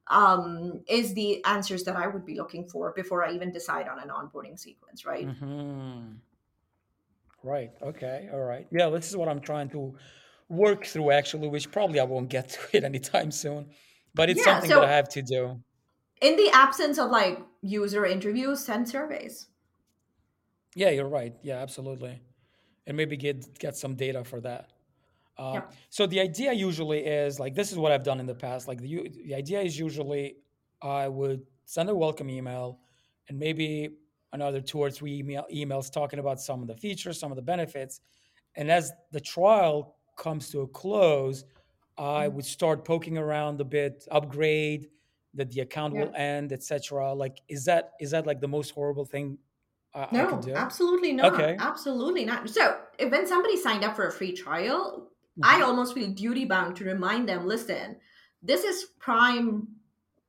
um, 0.08 0.84
is 0.88 1.14
the 1.16 1.44
answers 1.46 1.84
that 1.86 1.96
i 1.98 2.08
would 2.08 2.26
be 2.26 2.36
looking 2.36 2.68
for 2.70 2.94
before 2.94 3.24
i 3.26 3.32
even 3.34 3.52
decide 3.52 3.88
on 3.88 4.00
an 4.00 4.10
onboarding 4.10 4.58
sequence 4.60 5.06
right 5.06 5.34
hmm 5.34 6.22
Right. 7.44 7.72
Okay. 7.82 8.30
All 8.32 8.40
right. 8.42 8.68
Yeah. 8.72 8.90
This 8.90 9.10
is 9.10 9.18
what 9.18 9.30
I'm 9.30 9.42
trying 9.42 9.70
to 9.70 9.98
work 10.50 10.86
through 10.86 11.12
actually, 11.12 11.48
which 11.50 11.72
probably 11.72 12.00
I 12.00 12.04
won't 12.04 12.30
get 12.30 12.50
to 12.72 12.78
it 12.78 12.84
anytime 12.84 13.32
soon. 13.32 13.72
But 14.14 14.30
it's 14.30 14.44
Yeah. 14.44 14.44
something 14.44 14.74
that 14.74 14.84
I 14.84 14.92
have 14.96 15.10
to 15.10 15.22
do. 15.22 15.64
in 16.22 16.36
the 16.36 16.50
absence 16.52 16.98
of 17.00 17.10
like 17.10 17.40
user 17.62 18.06
interviews, 18.06 18.64
send 18.64 18.88
surveys. 18.90 19.48
Yeah, 20.76 20.90
you're 20.92 21.10
right. 21.10 21.36
Yeah, 21.42 21.58
absolutely. 21.58 22.22
And 22.88 22.98
maybe 22.98 23.18
get 23.18 23.60
get 23.60 23.76
some 23.78 23.96
data 23.96 24.24
for 24.24 24.42
that. 24.42 24.72
Uh, 25.38 25.54
Yep. 25.56 25.74
so 25.90 26.08
the 26.08 26.20
idea 26.22 26.54
usually 26.54 27.06
is 27.06 27.40
like 27.40 27.56
this 27.56 27.72
is 27.72 27.78
what 27.78 27.92
I've 27.92 28.04
done 28.04 28.20
in 28.20 28.26
the 28.26 28.36
past. 28.36 28.68
Like 28.68 28.82
the 28.82 29.10
the 29.26 29.36
idea 29.36 29.62
is 29.62 29.78
usually 29.78 30.38
I 30.82 31.08
would 31.10 31.46
send 31.66 31.90
a 31.90 31.96
welcome 31.96 32.30
email 32.30 32.82
and 33.30 33.38
maybe 33.38 33.98
another 34.34 34.62
two 34.62 34.80
or 34.80 34.90
three 34.92 35.18
email, 35.20 35.46
emails 35.54 35.92
talking 35.92 36.20
about 36.20 36.40
some 36.42 36.62
of 36.64 36.68
the 36.68 36.76
features, 36.78 37.20
some 37.20 37.32
of 37.32 37.36
the 37.36 37.42
benefits, 37.44 38.02
and 38.56 38.72
as 38.72 38.92
the 39.12 39.20
trial 39.22 39.98
comes 40.18 40.50
to 40.52 40.62
a 40.62 40.68
close, 40.68 41.46
I 41.98 42.28
Mhm. 42.28 42.34
would 42.34 42.46
start 42.46 42.86
poking 42.86 43.18
around 43.18 43.62
a 43.62 43.66
bit, 43.66 44.08
upgrade 44.12 44.90
that 45.34 45.52
the 45.52 45.62
account 45.62 45.94
Yeah. 45.94 46.06
will 46.06 46.14
end, 46.16 46.54
etc. 46.54 47.14
Like, 47.14 47.42
is 47.50 47.66
that 47.66 47.94
is 48.00 48.12
that 48.12 48.26
like 48.28 48.42
the 48.42 48.48
most 48.48 48.72
horrible 48.72 49.06
thing 49.06 49.40
I, 49.98 50.32
I 50.32 50.36
No, 50.36 50.38
do? 50.38 50.56
absolutely 50.56 51.14
not. 51.14 51.28
Okay. 51.28 51.56
Absolutely 51.60 52.26
not. 52.26 52.50
So, 52.50 52.82
if 52.98 53.12
when 53.12 53.28
somebody 53.28 53.58
signed 53.58 53.84
up 53.84 53.96
for 53.96 54.08
a 54.08 54.12
free 54.12 54.34
trial, 54.34 55.12
I 55.44 55.62
hmm 55.62 55.62
almost 55.62 55.94
feel 55.94 56.10
duty 56.12 56.46
bound 56.46 56.76
to 56.78 56.86
remind 56.86 57.28
them, 57.30 57.46
listen, 57.46 57.98
this 58.42 58.64
is 58.64 58.86
prime 59.00 59.68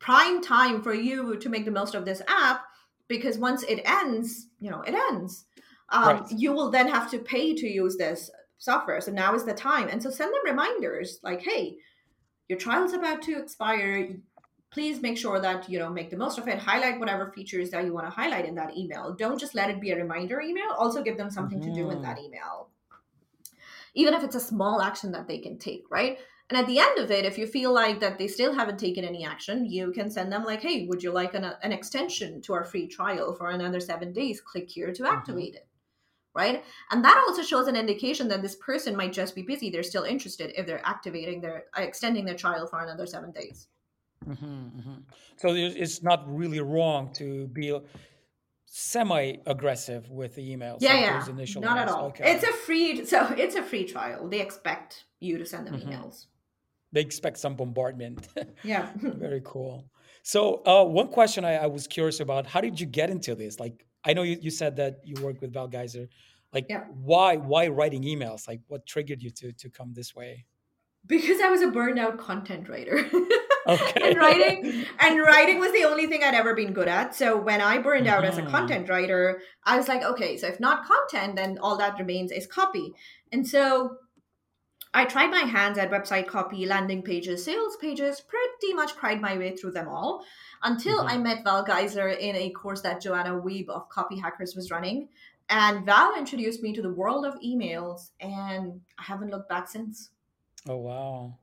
prime 0.01 0.41
time 0.43 0.83
for 0.83 0.95
you 0.95 1.37
to 1.39 1.49
make 1.49 1.65
the 1.65 1.71
most 1.73 1.95
of 1.95 2.05
this 2.05 2.23
app 2.29 2.63
because 3.09 3.37
once 3.39 3.65
it 3.65 3.81
ends, 3.85 4.49
you 4.61 4.71
know, 4.71 4.81
it 4.83 4.95
ends. 4.95 5.47
Um, 5.91 6.25
Right. 6.25 6.31
you 6.31 6.53
will 6.53 6.71
then 6.71 6.89
have 6.89 7.11
to 7.11 7.19
pay 7.19 7.55
to 7.55 7.67
use 7.67 7.97
this 7.97 8.31
software. 8.59 9.01
So 9.01 9.11
now 9.13 9.35
is 9.35 9.45
the 9.45 9.55
time. 9.55 9.89
And 9.89 10.03
so 10.03 10.11
send 10.11 10.33
them 10.33 10.41
reminders 10.45 11.19
like, 11.23 11.43
hey, 11.43 11.79
your 12.49 12.59
trial's 12.59 12.93
about 12.93 13.23
to 13.23 13.39
expire. 13.39 14.17
Please 14.71 15.01
make 15.01 15.19
sure 15.19 15.41
that 15.41 15.69
you 15.69 15.79
know 15.79 15.91
make 15.91 16.11
the 16.11 16.17
most 16.17 16.39
of 16.39 16.49
it. 16.49 16.59
Highlight 16.59 17.01
whatever 17.01 17.33
features 17.33 17.71
that 17.71 17.85
you 17.85 17.93
want 17.93 18.07
to 18.07 18.11
highlight 18.11 18.47
in 18.47 18.55
that 18.57 18.77
email. 18.77 19.15
Don't 19.15 19.39
just 19.39 19.55
let 19.55 19.71
it 19.71 19.81
be 19.81 19.91
a 19.91 19.97
reminder 19.97 20.41
email. 20.41 20.71
Also 20.79 21.03
give 21.03 21.17
them 21.17 21.31
something 21.31 21.61
to 21.61 21.71
do 21.73 21.91
in 21.91 22.01
that 22.03 22.19
email 22.19 22.71
even 23.95 24.15
if 24.15 24.23
it's 24.23 24.37
a 24.37 24.41
small 24.41 24.81
action 24.81 25.13
that 25.13 25.27
they 25.27 25.39
can 25.39 25.59
take, 25.59 25.85
right? 25.91 26.19
And 26.51 26.59
at 26.59 26.67
the 26.67 26.79
end 26.79 26.99
of 26.99 27.11
it, 27.11 27.25
if 27.27 27.37
you 27.37 27.47
feel 27.47 27.73
like 27.73 28.01
that 28.01 28.17
they 28.17 28.29
still 28.29 28.55
haven't 28.55 28.79
taken 28.79 29.05
any 29.05 29.25
action, 29.27 29.67
you 29.67 29.93
can 29.93 30.11
send 30.11 30.33
them 30.33 30.45
like, 30.45 30.63
"Hey, 30.63 30.87
would 30.87 31.03
you 31.03 31.11
like 31.13 31.35
an, 31.35 31.45
an 31.45 31.73
extension 31.73 32.41
to 32.43 32.55
our 32.55 32.65
free 32.65 32.87
trial 32.87 33.35
for 33.35 33.51
another 33.51 33.81
seven 33.81 34.13
days? 34.13 34.41
Click 34.41 34.71
here 34.71 34.93
to 34.93 35.05
hmm 35.05 35.09
activate 35.09 35.55
it." 35.57 35.67
Right, 36.35 36.65
and 36.91 37.05
that 37.05 37.25
also 37.27 37.43
shows 37.43 37.67
an 37.69 37.77
indication 37.77 38.29
that 38.29 38.43
this 38.43 38.57
person 38.57 38.97
might 38.97 39.13
just 39.13 39.35
be 39.35 39.43
busy. 39.43 39.71
They're 39.71 39.83
still 39.83 40.05
interested 40.05 40.53
if 40.57 40.67
they're 40.67 40.87
activating 40.87 41.41
their 41.41 41.65
extending 41.77 42.25
their 42.25 42.37
trial 42.37 42.67
for 42.67 42.81
another 42.81 43.07
seven 43.07 43.33
days. 43.33 43.69
Hmm 44.25 44.35
hmm 44.35 44.95
So 45.37 45.55
it's 45.55 46.03
not 46.03 46.25
really 46.29 46.61
wrong 46.61 47.13
to 47.15 47.47
be 47.49 47.79
semi-aggressive 48.67 50.11
with 50.11 50.35
the 50.35 50.55
emails, 50.55 50.83
Yeah, 50.83 50.99
yeah, 51.01 51.61
not 51.61 51.79
at 51.79 51.89
ones. 51.89 51.97
all. 51.97 52.13
It's 52.19 52.45
a 52.45 52.53
free, 52.53 53.05
so 53.07 53.27
it's 53.37 53.55
a 53.55 53.63
free 53.63 53.85
trial. 53.85 54.29
They 54.29 54.41
expect 54.41 55.05
you 55.21 55.39
to 55.39 55.47
send 55.47 55.67
them 55.67 55.75
hmm 55.75 55.89
emails. 55.89 56.27
They 56.93 57.01
expect 57.01 57.39
some 57.39 57.55
bombardment. 57.57 58.29
Yeah. 58.65 58.93
Very 58.97 59.43
cool. 59.45 59.91
So, 60.23 60.63
uh, 60.67 60.85
one 60.85 61.09
question 61.09 61.45
I, 61.45 61.55
I 61.55 61.67
was 61.67 61.87
curious 61.87 62.21
about: 62.21 62.47
How 62.47 62.61
did 62.61 62.79
you 62.81 62.87
get 62.87 63.09
into 63.11 63.35
this? 63.35 63.59
Like, 63.61 63.87
I 64.05 64.13
know 64.13 64.23
you, 64.23 64.37
you 64.41 64.51
said 64.51 64.77
that 64.77 65.01
you 65.05 65.17
work 65.23 65.41
with 65.41 65.53
Val 65.53 65.69
Geisler. 65.69 66.09
Like, 66.53 66.67
yeah. 66.69 66.85
why 66.91 67.37
why 67.37 67.69
writing 67.69 68.03
emails? 68.03 68.49
Like, 68.49 68.61
what 68.69 68.87
triggered 68.87 69.23
you 69.23 69.31
to 69.31 69.53
to 69.53 69.71
come 69.71 69.93
this 69.95 70.15
way? 70.15 70.47
because 71.07 71.41
I 71.41 71.49
was 71.49 71.63
a 71.63 71.69
burned 71.71 71.99
out 71.99 72.19
content 72.19 72.69
writer. 72.69 73.09
and 74.01 74.17
Okay. 74.17 74.17
writing 74.17 74.65
and 75.01 75.21
writing 75.21 75.59
was 75.59 75.73
the 75.73 75.85
only 75.85 76.07
thing 76.07 76.23
I'd 76.23 76.35
ever 76.35 76.55
been 76.55 76.73
good 76.73 76.89
at. 76.89 77.15
So 77.15 77.37
when 77.37 77.61
I 77.61 77.79
burned 77.79 78.07
out 78.07 78.25
as 78.25 78.39
a 78.39 78.43
hmm 78.43 78.45
content 78.45 78.89
writer, 78.89 79.41
I 79.65 79.77
was 79.77 79.89
like, 79.89 80.03
okay, 80.03 80.37
so 80.37 80.47
if 80.49 80.61
not 80.61 80.87
content, 80.87 81.37
then 81.37 81.59
all 81.59 81.77
that 81.79 81.99
remains 81.99 82.33
is 82.33 82.47
copy. 82.47 82.95
And 83.33 83.47
so 83.47 83.99
I 84.95 85.05
tried 85.07 85.31
my 85.31 85.41
hands 85.41 85.79
at 85.79 85.91
website 85.91 86.27
copy, 86.27 86.67
landing 86.67 87.03
pages, 87.03 87.43
sales 87.45 87.77
pages, 87.77 88.21
pretty 88.21 88.75
much 88.75 88.97
cried 88.97 89.21
my 89.21 89.39
way 89.39 89.57
through 89.57 89.73
them 89.73 89.89
all 89.89 90.25
until 90.63 91.05
I 91.09 91.17
hmm 91.17 91.19
met 91.19 91.43
Val 91.45 91.65
Geisler 91.65 92.15
in 92.19 92.37
a 92.37 92.51
course 92.51 92.83
that 92.83 93.01
Joanna 93.01 93.41
Wiebe 93.41 93.69
of 93.71 93.89
Copyhackers 93.89 94.55
was 94.57 94.71
running. 94.71 95.09
And 95.49 95.87
Val 95.87 96.15
introduced 96.17 96.63
me 96.63 96.75
to 96.75 96.83
the 96.83 96.93
world 96.93 97.25
of 97.25 97.35
emails, 97.41 98.11
and 98.21 98.83
I 98.99 99.05
haven't 99.05 99.31
looked 99.31 99.49
back 99.49 99.69
since. 99.69 100.11
Oh 100.69 100.77
wow. 100.77 101.37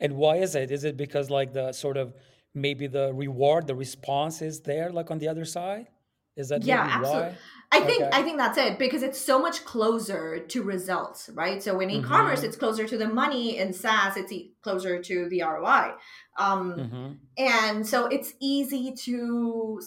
And 0.00 0.16
why 0.16 0.36
is 0.36 0.54
it? 0.54 0.70
Is 0.70 0.84
it 0.84 0.96
because 0.96 1.30
like 1.30 1.52
the 1.52 1.72
sort 1.72 1.96
of 1.96 2.14
maybe 2.54 2.86
the 2.86 3.12
reward, 3.14 3.66
the 3.66 3.74
response 3.74 4.42
is 4.42 4.60
there, 4.62 4.90
like 4.90 5.10
on 5.10 5.18
the 5.18 5.28
other 5.28 5.44
side? 5.44 5.88
Is 6.36 6.48
that 6.48 6.64
Yeah, 6.64 6.86
absolutely. 6.88 7.32
why? 7.32 7.38
I 7.72 7.80
think 7.80 8.08
Okay. 8.08 8.12
I 8.12 8.22
think 8.22 8.38
that's 8.38 8.56
it 8.58 8.78
because 8.78 9.02
it's 9.02 9.18
so 9.18 9.40
much 9.40 9.64
closer 9.64 10.38
to 10.38 10.62
results, 10.62 11.28
right? 11.34 11.60
So 11.60 11.80
in 11.80 11.90
e-commerce, 11.90 12.42
hmm 12.42 12.44
it's 12.44 12.56
closer 12.56 12.86
to 12.86 12.96
the 12.96 13.08
money. 13.08 13.56
In 13.58 13.72
SaaS, 13.72 14.16
it's 14.16 14.30
e- 14.30 14.54
closer 14.62 15.02
to 15.02 15.28
the 15.28 15.42
ROI, 15.42 15.94
um, 16.38 16.86
hmm 16.86 17.18
and 17.36 17.84
so 17.84 18.06
it's 18.06 18.34
easy 18.40 18.92
to 18.94 19.80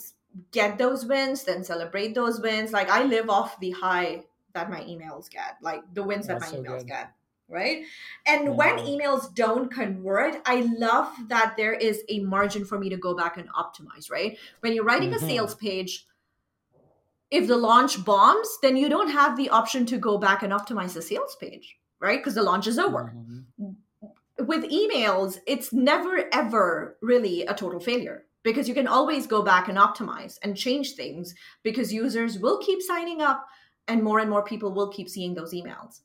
get 0.51 0.77
those 0.77 1.05
wins, 1.05 1.45
then 1.45 1.63
celebrate 1.63 2.13
those 2.15 2.41
wins. 2.41 2.73
Like 2.73 2.89
I 2.89 3.03
live 3.03 3.29
off 3.29 3.57
the 3.61 3.71
high 3.71 4.25
that 4.53 4.69
my 4.69 4.81
emails 4.81 5.29
get, 5.29 5.57
like 5.61 5.81
the 5.93 6.03
wins 6.03 6.27
that 6.27 6.41
my 6.41 6.49
so 6.49 6.57
emails 6.57 6.85
good. 6.85 6.85
get, 6.85 7.13
right? 7.49 7.83
And 8.27 8.57
when 8.57 8.77
emails 8.79 9.33
don't 9.33 9.71
convert, 9.71 10.41
I 10.45 10.61
love 10.77 11.13
that 11.29 11.55
there 11.57 11.73
is 11.73 12.03
a 12.09 12.19
margin 12.19 12.65
for 12.65 12.77
me 12.77 12.89
to 12.89 12.97
go 12.97 13.15
back 13.15 13.37
and 13.37 13.49
optimize, 13.49 14.11
right? 14.11 14.37
When 14.61 14.73
you're 14.73 14.83
writing 14.83 15.13
a 15.13 15.19
hmm 15.19 15.25
sales 15.25 15.55
page 15.55 16.05
if 17.29 17.47
the 17.47 17.57
launch 17.57 18.03
bombs, 18.05 18.47
then 18.61 18.77
you 18.77 18.89
don't 18.89 19.09
have 19.09 19.35
the 19.35 19.49
option 19.49 19.85
to 19.87 19.97
go 19.97 20.17
back 20.17 20.43
and 20.43 20.53
optimize 20.53 20.93
the 20.93 21.01
sales 21.01 21.35
page, 21.35 21.77
right? 21.99 22.19
Because 22.19 22.35
the 22.35 22.43
launch 22.43 22.67
is 22.67 22.79
over. 22.79 23.13
hmm 23.57 23.71
With 24.39 24.63
emails, 24.65 25.39
it's 25.47 25.73
never 25.73 26.25
ever 26.31 26.97
really 27.01 27.41
a 27.45 27.53
total 27.53 27.79
failure 27.79 28.25
because 28.43 28.69
you 28.69 28.75
can 28.75 28.87
always 28.87 29.25
go 29.27 29.41
back 29.41 29.67
and 29.67 29.77
optimize 29.77 30.37
and 30.43 30.55
change 30.55 30.93
things 30.93 31.33
because 31.63 31.91
users 31.91 32.37
will 32.39 32.59
keep 32.59 32.81
signing 32.81 33.21
up 33.21 33.45
and 33.87 34.03
more 34.03 34.19
and 34.19 34.29
more 34.29 34.43
people 34.43 34.71
will 34.71 34.89
keep 34.91 35.09
seeing 35.09 35.33
those 35.33 35.53
emails. 35.53 36.01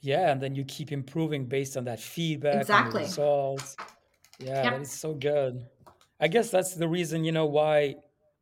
Yeah, 0.00 0.30
and 0.30 0.40
then 0.40 0.54
you 0.54 0.64
keep 0.64 0.92
improving 0.92 1.46
based 1.46 1.76
on 1.76 1.84
that 1.84 2.00
feedback, 2.00 2.60
Exactly. 2.60 3.02
results. 3.02 3.76
Yeah, 4.38 4.64
Yep. 4.64 4.80
is 4.82 4.92
so 4.92 5.14
good. 5.14 5.68
I 6.20 6.28
guess 6.28 6.50
that's 6.50 6.74
the 6.74 6.88
reason, 6.88 7.24
you 7.24 7.32
know, 7.32 7.46
why 7.46 7.96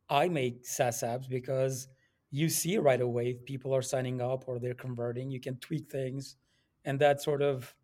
I 0.09 0.29
make 0.29 0.65
SaaS 0.65 1.01
apps 1.01 1.27
because 1.29 1.87
you 2.31 2.49
see 2.49 2.77
right 2.77 3.01
away 3.01 3.31
if 3.31 3.45
people 3.45 3.73
are 3.75 3.81
signing 3.81 4.21
up 4.21 4.47
or 4.47 4.59
they're 4.59 4.75
converting. 4.75 5.31
You 5.31 5.39
can 5.39 5.57
tweak 5.57 5.91
things, 5.91 6.37
and 6.85 6.99
that 6.99 7.21
sort 7.21 7.41
of 7.41 7.75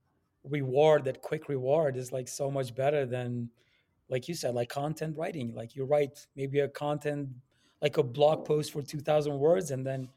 reward, 0.43 1.05
that 1.05 1.21
quick 1.21 1.49
reward, 1.49 1.95
is 1.97 2.11
like 2.11 2.27
so 2.27 2.51
much 2.51 2.75
better 2.75 3.05
than, 3.05 3.49
like 4.09 4.27
you 4.27 4.35
said, 4.35 4.55
like 4.55 4.69
content 4.69 5.17
writing. 5.17 5.53
Like 5.55 5.75
you 5.75 5.85
write 5.85 6.27
maybe 6.35 6.59
a 6.59 6.69
content, 6.69 7.29
like 7.81 7.97
a 7.97 8.03
blog 8.03 8.45
post 8.45 8.73
for 8.73 8.81
2,000 8.83 9.39
words, 9.39 9.71
and 9.71 9.85
then 9.85 10.09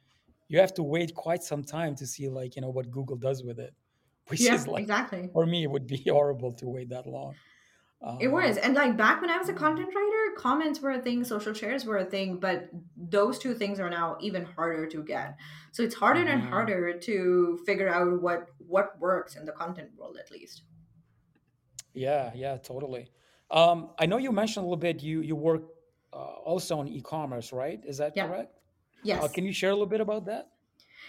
you 0.48 0.60
have 0.60 0.74
to 0.74 0.82
wait 0.82 1.14
quite 1.14 1.42
some 1.42 1.64
time 1.64 1.94
to 1.96 2.06
see, 2.06 2.28
like, 2.28 2.56
you 2.56 2.62
know, 2.62 2.70
what 2.70 2.90
Google 2.90 3.16
does 3.16 3.42
with 3.44 3.58
it, 3.58 3.74
which 4.28 4.52
is 4.52 4.66
like, 4.68 4.82
exactly. 4.82 5.30
for 5.32 5.46
me, 5.46 5.64
it 5.64 5.70
would 5.70 5.86
be 5.86 5.98
horrible 6.08 6.52
to 6.54 6.68
wait 6.68 6.90
that 6.90 7.06
long. 7.06 7.40
It 8.18 8.28
was. 8.28 8.56
Um, 8.56 8.62
And 8.62 8.74
like 8.74 8.96
back 8.96 9.20
when 9.20 9.30
I 9.30 9.36
was 9.38 9.48
a 9.50 9.54
content 9.54 9.94
writer, 9.94 10.34
comments 10.36 10.80
were 10.80 10.90
a 10.90 11.00
thing, 11.02 11.22
social 11.24 11.52
shares 11.52 11.84
were 11.84 11.98
a 11.98 12.04
thing, 12.04 12.40
but 12.40 12.70
those 12.96 13.38
two 13.38 13.54
things 13.54 13.78
are 13.78 13.90
now 13.90 14.16
even 14.20 14.44
harder 14.44 14.86
to 14.86 15.02
get. 15.04 15.36
So 15.72 15.82
it's 15.82 15.94
harder 15.94 16.20
and 16.22 16.42
mhm. 16.42 16.48
harder 16.48 16.98
to 16.98 17.58
figure 17.66 17.88
out 17.88 18.22
what 18.22 18.48
what 18.58 18.98
works 18.98 19.36
in 19.36 19.44
the 19.44 19.52
content 19.52 19.94
world 19.96 20.16
at 20.18 20.30
least. 20.30 20.62
Yeah, 21.94 22.32
yeah, 22.34 22.56
totally. 22.58 23.10
Um, 23.50 23.94
I 23.98 24.06
know 24.06 24.18
you 24.18 24.32
mentioned 24.32 24.64
a 24.64 24.66
little 24.66 24.76
bit 24.76 25.02
you 25.02 25.20
you 25.20 25.36
work 25.36 25.62
uh, 26.12 26.16
also 26.16 26.78
on 26.78 26.88
e-commerce, 26.88 27.52
right? 27.52 27.82
Is 27.84 27.98
that 27.98 28.14
Yeah. 28.14 28.26
correct? 28.26 28.55
Uh, 29.14 29.28
Yes. 29.28 29.28
can 29.28 29.44
you 29.44 29.52
share 29.52 29.70
a 29.70 29.74
little 29.74 29.86
bit 29.86 30.00
about 30.00 30.26
that? 30.26 30.52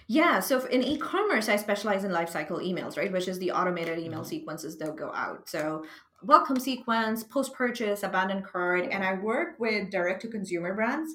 Yeah, 0.08 0.40
so 0.40 0.66
in 0.68 0.84
e-commerce, 0.84 1.50
I 1.50 1.56
specialize 1.56 2.04
in 2.04 2.12
lifecycle 2.12 2.62
emails, 2.64 2.98
right, 2.98 3.12
which 3.12 3.28
is 3.28 3.40
the 3.40 3.52
automated 3.52 4.00
email 4.00 4.24
hmm 4.24 4.24
sequences 4.24 4.78
that 4.78 4.96
go 4.96 5.12
out. 5.14 5.50
So 5.50 5.86
welcome 6.24 6.60
sequence, 6.60 7.24
post-purchase, 7.24 8.04
abandoned 8.04 8.46
cart, 8.46 8.88
and 8.92 9.04
I 9.04 9.14
work 9.16 9.60
with 9.60 9.90
direct-to-consumer 9.92 10.74
brands. 10.76 11.14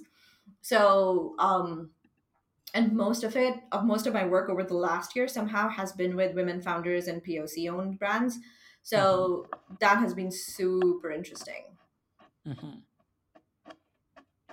So 0.62 1.36
um, 1.38 1.92
and 2.74 2.92
most 2.94 3.24
of 3.24 3.36
it 3.36 3.60
of 3.72 3.84
most 3.84 4.06
of 4.06 4.14
my 4.14 4.26
work 4.26 4.50
over 4.50 4.64
the 4.64 4.74
last 4.76 5.16
year 5.16 5.28
somehow 5.28 5.68
has 5.68 5.92
been 5.92 6.16
with 6.16 6.34
women 6.36 6.60
founders 6.62 7.08
and 7.08 7.24
poc 7.24 7.68
owned 7.70 7.98
brands 7.98 8.38
so 8.82 9.48
that 9.80 9.98
has 9.98 10.14
been 10.14 10.30
super 10.32 11.10
interesting 11.10 11.78
hmm 12.44 12.84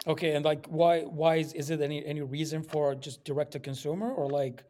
Okay, 0.08 0.34
and 0.36 0.46
like, 0.46 0.66
why 0.68 1.02
why 1.02 1.36
is, 1.38 1.54
is 1.54 1.70
it 1.70 1.82
any 1.82 2.06
any 2.06 2.22
reason 2.22 2.64
for 2.64 2.96
just 2.96 3.24
direct 3.26 3.52
to 3.52 3.60
consumer 3.60 4.12
or 4.12 4.28
like 4.30 4.64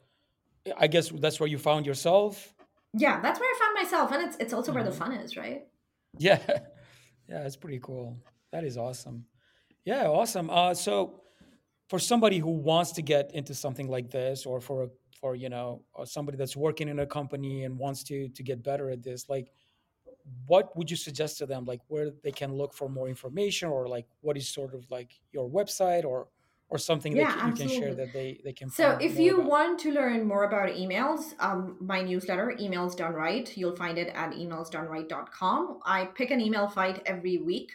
I 0.78 0.88
guess 0.88 1.10
that's 1.10 1.40
where 1.40 1.50
you 1.50 1.58
found 1.60 1.86
yourself. 1.86 2.56
Yeah, 2.94 3.20
that's 3.22 3.40
where 3.40 3.50
I 3.50 3.60
found 3.60 3.74
myself, 3.76 4.12
and 4.12 4.24
it's 4.28 4.38
it's 4.40 4.54
also 4.54 4.72
where 4.74 4.84
the 4.84 4.92
hmm 4.92 4.92
fun 4.92 5.14
is, 5.14 5.36
right? 5.38 5.68
Yeah, 6.18 6.40
yeah, 7.30 7.46
it's 7.46 7.56
pretty 7.56 7.80
cool. 7.80 8.18
That 8.52 8.64
is 8.64 8.78
awesome. 8.78 9.26
Yeah, 9.86 10.08
awesome. 10.08 10.50
Uh, 10.50 10.74
so 10.74 11.24
for 11.90 12.00
somebody 12.00 12.40
who 12.40 12.52
wants 12.52 12.94
to 12.94 13.02
get 13.02 13.34
into 13.34 13.56
something 13.56 13.90
like 13.90 14.12
this, 14.12 14.46
or 14.46 14.62
for 14.62 14.84
a, 14.84 14.90
for 15.20 15.36
you 15.36 15.50
know 15.50 15.86
somebody 16.06 16.38
that's 16.38 16.58
working 16.58 16.90
in 16.90 17.00
a 17.00 17.08
company 17.08 17.66
and 17.66 17.78
wants 17.78 18.04
to 18.06 18.30
to 18.30 18.44
get 18.44 18.64
better 18.64 18.90
at 18.92 19.04
this, 19.04 19.30
like 19.30 19.52
what 20.48 20.76
would 20.76 20.90
you 20.90 20.98
suggest 20.98 21.38
to 21.38 21.46
them 21.46 21.66
like 21.66 21.82
where 21.88 22.12
they 22.24 22.32
can 22.32 22.54
look 22.54 22.74
for 22.74 22.90
more 22.90 23.08
information 23.08 23.70
or 23.70 23.88
like 23.88 24.08
what 24.22 24.38
is 24.38 24.48
sort 24.48 24.74
of 24.74 24.90
like 24.90 25.20
your 25.32 25.50
website 25.50 26.06
or 26.06 26.28
or 26.70 26.78
something 26.78 27.14
that 27.16 27.22
Yeah, 27.22 27.48
you 27.48 27.54
can 27.54 27.68
share 27.68 27.96
that 27.96 28.14
they 28.14 28.40
they 28.44 28.54
can 28.54 28.70
So 28.70 28.98
if 29.02 29.18
you 29.18 29.36
about 29.40 29.50
want 29.50 29.80
to 29.82 29.92
learn 29.92 30.28
more 30.28 30.44
about 30.44 30.70
emails, 30.70 31.34
um, 31.40 31.78
my 31.80 32.02
newsletter, 32.02 32.56
Emails 32.60 32.96
Done 32.96 33.14
Right, 33.14 33.56
you'll 33.58 33.76
find 33.76 33.98
it 33.98 34.10
at 34.10 34.32
emailsdoneright.com. 34.34 35.80
I 35.84 36.06
pick 36.06 36.30
an 36.32 36.40
email 36.40 36.68
fight 36.68 37.02
every 37.06 37.38
week 37.38 37.72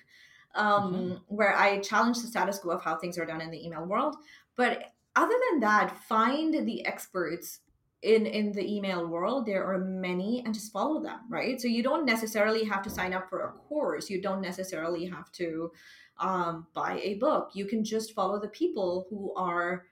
um, 0.55 1.21
where 1.27 1.57
I 1.57 1.81
challenge 1.81 2.21
the 2.23 2.29
status 2.29 2.61
quo 2.61 2.73
of 2.73 2.83
how 2.83 2.97
things 2.97 3.19
are 3.19 3.27
done 3.27 3.41
in 3.41 3.51
the 3.51 3.65
email 3.67 3.85
world. 3.85 4.17
But 4.57 4.93
other 5.17 5.35
than 5.51 5.61
that, 5.61 5.97
find 6.09 6.67
the 6.67 6.87
experts 6.87 7.61
in 8.05 8.27
in 8.27 8.53
the 8.53 8.65
email 8.77 9.07
world. 9.07 9.47
There 9.47 9.65
are 9.65 9.79
many, 9.79 10.43
and 10.45 10.55
just 10.55 10.73
follow 10.73 11.03
them, 11.03 11.21
right? 11.29 11.61
So 11.61 11.69
you 11.69 11.83
don't 11.83 12.05
necessarily 12.05 12.65
have 12.65 12.83
to 12.83 12.91
sign 12.91 13.13
up 13.13 13.29
for 13.29 13.41
a 13.41 13.53
course. 13.53 14.11
You 14.11 14.21
don't 14.21 14.41
necessarily 14.41 15.07
have 15.07 15.33
to 15.33 15.73
um, 16.19 16.67
buy 16.75 17.01
a 17.03 17.15
book. 17.15 17.51
You 17.55 17.67
can 17.67 17.85
just 17.85 18.15
follow 18.15 18.41
the 18.41 18.49
people 18.49 19.07
who 19.11 19.35
are 19.35 19.87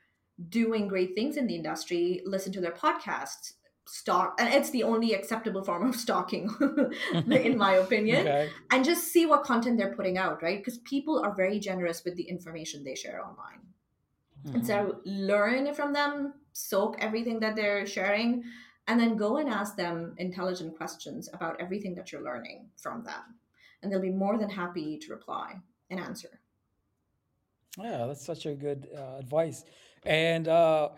doing 0.48 0.88
great 0.88 1.14
things 1.14 1.36
in 1.36 1.46
the 1.46 1.54
industry, 1.54 2.20
listen 2.24 2.52
to 2.52 2.60
their 2.60 2.72
podcasts, 2.72 3.54
stalk, 3.86 4.34
and 4.38 4.52
it's 4.52 4.70
the 4.70 4.82
only 4.82 5.14
acceptable 5.14 5.64
form 5.64 5.88
of 5.88 5.96
stalking, 6.04 6.48
in 7.30 7.56
my 7.56 7.74
opinion, 7.74 8.26
okay 8.26 8.50
and 8.70 8.84
just 8.84 9.12
see 9.12 9.26
what 9.26 9.44
content 9.44 9.78
they're 9.78 9.94
putting 9.94 10.18
out, 10.18 10.42
right? 10.42 10.58
Because 10.58 10.78
people 10.78 11.22
are 11.24 11.34
very 11.34 11.58
generous 11.58 12.02
with 12.04 12.16
the 12.16 12.22
information 12.24 12.82
they 12.82 12.94
share 12.94 13.20
online. 13.24 13.60
And 14.54 14.62
hmm 14.62 14.66
so 14.66 15.00
learn 15.04 15.72
from 15.74 15.92
them, 15.92 16.34
soak 16.52 16.96
everything 17.00 17.40
that 17.40 17.56
they're 17.56 17.86
sharing, 17.86 18.44
and 18.86 18.98
then 19.00 19.16
go 19.16 19.36
and 19.38 19.48
ask 19.48 19.76
them 19.76 20.14
intelligent 20.18 20.76
questions 20.76 21.28
about 21.32 21.60
everything 21.60 21.94
that 21.94 22.12
you're 22.12 22.22
learning 22.22 22.70
from 22.76 23.04
them. 23.04 23.38
And 23.82 23.90
they'll 23.92 24.00
be 24.00 24.10
more 24.10 24.38
than 24.38 24.50
happy 24.50 24.98
to 24.98 25.12
reply 25.12 25.60
and 25.90 26.00
answer. 26.00 26.40
yeah 27.78 28.06
that's 28.06 28.24
such 28.24 28.46
a 28.46 28.54
good 28.54 28.88
uh, 28.96 29.16
advice 29.18 29.64
and 30.04 30.48
uh 30.48 30.90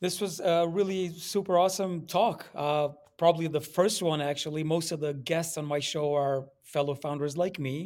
This 0.00 0.20
was 0.20 0.40
a 0.40 0.66
really 0.68 1.10
super 1.10 1.56
awesome 1.58 2.06
talk. 2.06 2.38
Uh, 2.54 2.88
probably 3.18 3.48
the 3.48 3.60
first 3.78 4.02
one, 4.02 4.20
actually. 4.32 4.64
Most 4.64 4.92
of 4.92 5.00
the 5.00 5.14
guests 5.14 5.56
on 5.58 5.66
my 5.66 5.80
show 5.80 6.06
are 6.14 6.48
fellow 6.64 6.94
founders 6.96 7.36
like 7.36 7.58
me. 7.60 7.76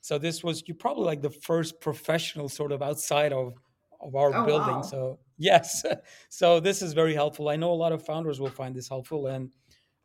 So 0.00 0.18
this 0.18 0.44
was 0.44 0.62
you 0.68 0.74
probably 0.76 1.06
like 1.12 1.22
the 1.22 1.36
first 1.48 1.72
professional 1.80 2.48
sort 2.50 2.72
of 2.72 2.80
outside 2.82 3.32
of 3.32 3.46
of 4.00 4.12
our 4.16 4.32
Oh, 4.32 4.44
building. 4.48 4.82
wow. 4.82 4.82
So 4.84 5.20
yes, 5.40 5.84
so 6.30 6.60
this 6.60 6.82
is 6.82 6.94
very 6.94 7.14
helpful. 7.14 7.48
I 7.50 7.56
know 7.56 7.72
a 7.72 7.74
lot 7.74 7.92
of 7.92 8.04
founders 8.04 8.40
will 8.40 8.50
find 8.50 8.76
this 8.76 8.88
helpful, 8.88 9.26
and 9.28 9.52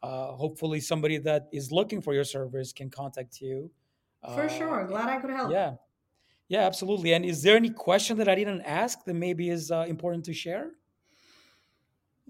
uh, 0.04 0.34
hopefully 0.34 0.80
somebody 0.82 1.18
that 1.20 1.50
is 1.54 1.72
looking 1.72 2.02
for 2.02 2.14
your 2.14 2.26
service 2.26 2.74
can 2.74 2.90
contact 2.90 3.42
you. 3.42 3.72
For 4.28 4.48
Uh, 4.48 4.50
sure. 4.50 4.86
Glad 4.86 5.10
I 5.10 5.20
could 5.20 5.32
help. 5.32 5.58
yeah, 5.58 5.78
yeah, 6.50 6.62
absolutely. 6.62 7.14
And 7.14 7.26
is 7.26 7.44
there 7.44 7.58
any 7.58 7.72
question 7.72 8.18
that 8.20 8.30
I 8.30 8.36
didn't 8.36 8.62
ask 8.64 9.06
that 9.06 9.16
maybe 9.16 9.50
is 9.50 9.72
uh, 9.72 9.86
important 9.88 10.26
to 10.26 10.34
share? 10.34 10.74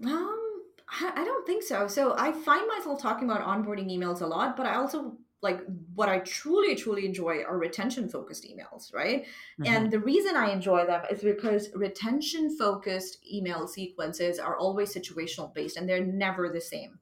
Um, 0.04 0.64
I, 0.88 1.12
I 1.16 1.24
don't 1.24 1.46
think 1.46 1.62
so. 1.62 1.88
So 1.88 2.14
I 2.16 2.32
find 2.32 2.66
myself 2.68 3.00
talking 3.00 3.28
about 3.30 3.42
onboarding 3.46 3.90
emails 3.90 4.20
a 4.20 4.26
lot, 4.26 4.56
but 4.56 4.66
I 4.66 4.74
also 4.76 5.18
like 5.42 5.60
what 5.94 6.08
I 6.08 6.20
truly, 6.20 6.74
truly 6.74 7.06
enjoy 7.06 7.42
are 7.42 7.58
retention 7.58 8.08
focused 8.08 8.44
emails, 8.44 8.92
right? 8.94 9.26
And 9.64 9.90
hmm 9.90 9.92
the 9.92 10.00
reason 10.00 10.36
I 10.36 10.50
enjoy 10.50 10.86
them 10.86 11.04
is 11.10 11.22
because 11.22 11.68
retention 11.74 12.56
focused 12.56 13.18
email 13.30 13.68
sequences 13.68 14.38
are 14.38 14.56
always 14.56 14.94
situational 14.94 15.52
based 15.54 15.76
and 15.76 15.88
they're 15.88 16.04
never 16.04 16.48
the 16.48 16.60
same. 16.60 16.98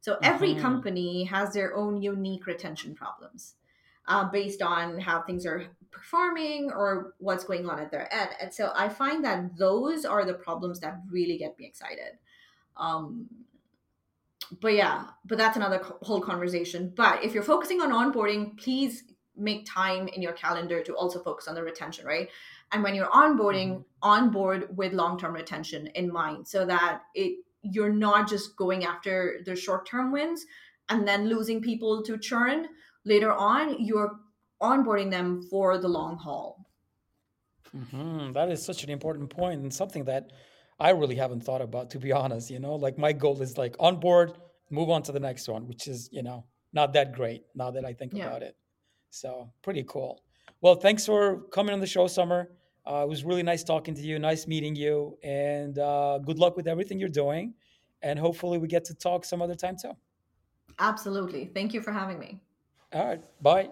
So 0.00 0.18
every 0.22 0.54
hmm 0.54 0.56
company 0.56 1.24
has 1.24 1.52
their 1.54 1.74
own 1.76 2.02
unique 2.02 2.46
retention 2.46 2.94
problems 2.94 3.56
uh, 4.06 4.28
based 4.30 4.62
on 4.62 4.98
how 4.98 5.22
things 5.22 5.46
are 5.46 5.66
performing 5.90 6.70
or 6.72 7.14
what's 7.18 7.44
going 7.44 7.68
on 7.68 7.78
at 7.78 7.90
their 7.90 8.12
end. 8.12 8.30
And 8.40 8.52
so 8.52 8.72
I 8.74 8.88
find 8.88 9.24
that 9.24 9.56
those 9.56 10.04
are 10.04 10.24
the 10.24 10.34
problems 10.34 10.80
that 10.80 11.00
really 11.10 11.38
get 11.38 11.58
me 11.58 11.66
excited 11.66 12.18
um 12.76 13.28
but 14.60 14.74
yeah 14.74 15.06
but 15.24 15.38
that's 15.38 15.56
another 15.56 15.78
co- 15.78 15.98
whole 16.02 16.20
conversation. 16.20 16.92
But 16.94 17.24
if 17.24 17.34
you're 17.34 17.42
focusing 17.42 17.80
on 17.80 17.90
onboarding 17.90 18.58
please 18.58 19.04
make 19.36 19.66
time 19.66 20.08
in 20.08 20.20
your 20.20 20.32
calendar 20.32 20.82
to 20.82 20.94
also 20.94 21.22
focus 21.22 21.48
on 21.48 21.54
the 21.54 21.62
retention 21.62 22.04
right? 22.06 22.28
And 22.72 22.82
when 22.82 22.94
you're 22.94 23.10
onboarding 23.10 23.76
hmm 23.76 23.80
onboard 24.04 24.76
with 24.76 24.92
long-term 24.92 25.32
retention 25.32 25.86
in 25.94 26.12
mind 26.12 26.48
so 26.48 26.66
that 26.66 27.02
it 27.14 27.38
you're 27.62 27.92
not 27.92 28.28
just 28.28 28.56
going 28.56 28.84
after 28.84 29.40
the 29.46 29.54
short-term 29.54 30.10
wins 30.10 30.44
and 30.88 31.06
then 31.06 31.28
losing 31.28 31.62
people 31.62 32.02
to 32.02 32.18
churn. 32.18 32.66
Later 33.04 33.32
on 33.32 33.80
you're 33.80 34.18
onboarding 34.60 35.10
them 35.10 35.42
for 35.42 35.78
the 35.78 35.88
long 35.88 36.16
haul. 36.16 36.66
Hmm 37.70 38.32
That 38.32 38.50
is 38.50 38.64
such 38.64 38.84
an 38.84 38.90
important 38.90 39.30
point 39.30 39.60
and 39.62 39.72
something 39.72 40.04
that 40.04 40.32
I 40.80 40.90
really 40.90 41.14
haven't 41.16 41.42
thought 41.44 41.62
about, 41.62 41.90
to 41.90 41.98
be 41.98 42.12
honest. 42.12 42.50
You 42.50 42.58
know, 42.58 42.74
like 42.74 42.98
my 42.98 43.12
goal 43.12 43.40
is 43.42 43.56
like 43.58 43.76
on 43.78 44.00
board, 44.00 44.38
move 44.70 44.90
on 44.90 45.02
to 45.04 45.12
the 45.12 45.20
next 45.20 45.48
one, 45.48 45.66
which 45.68 45.86
is, 45.88 46.08
you 46.12 46.22
know, 46.22 46.44
not 46.72 46.92
that 46.94 47.14
great 47.14 47.44
now 47.54 47.70
that 47.70 47.84
I 47.84 47.92
think 47.92 48.14
yeah 48.14 48.26
about 48.26 48.42
it. 48.42 48.56
So 49.10 49.52
pretty 49.62 49.84
cool. 49.86 50.22
Well, 50.60 50.74
thanks 50.74 51.06
for 51.06 51.42
coming 51.52 51.74
on 51.74 51.80
the 51.80 51.86
show, 51.86 52.06
Summer. 52.06 52.50
Uh, 52.86 53.02
it 53.04 53.08
was 53.08 53.24
really 53.24 53.42
nice 53.42 53.62
talking 53.62 53.94
to 53.94 54.00
you, 54.00 54.18
nice 54.18 54.46
meeting 54.46 54.74
you, 54.74 55.18
and 55.22 55.78
uh, 55.78 56.18
good 56.18 56.38
luck 56.38 56.56
with 56.56 56.66
everything 56.66 56.98
you're 56.98 57.08
doing. 57.08 57.54
And 58.02 58.18
hopefully 58.18 58.58
we 58.58 58.66
get 58.68 58.84
to 58.86 58.94
talk 58.94 59.24
some 59.24 59.40
other 59.42 59.54
time 59.54 59.76
too. 59.80 59.92
absolutely 60.78 61.46
thank 61.54 61.74
you 61.74 61.80
for 61.80 61.92
having 61.92 62.18
me 62.18 62.40
All 62.92 63.06
right, 63.06 63.22
bye. 63.42 63.70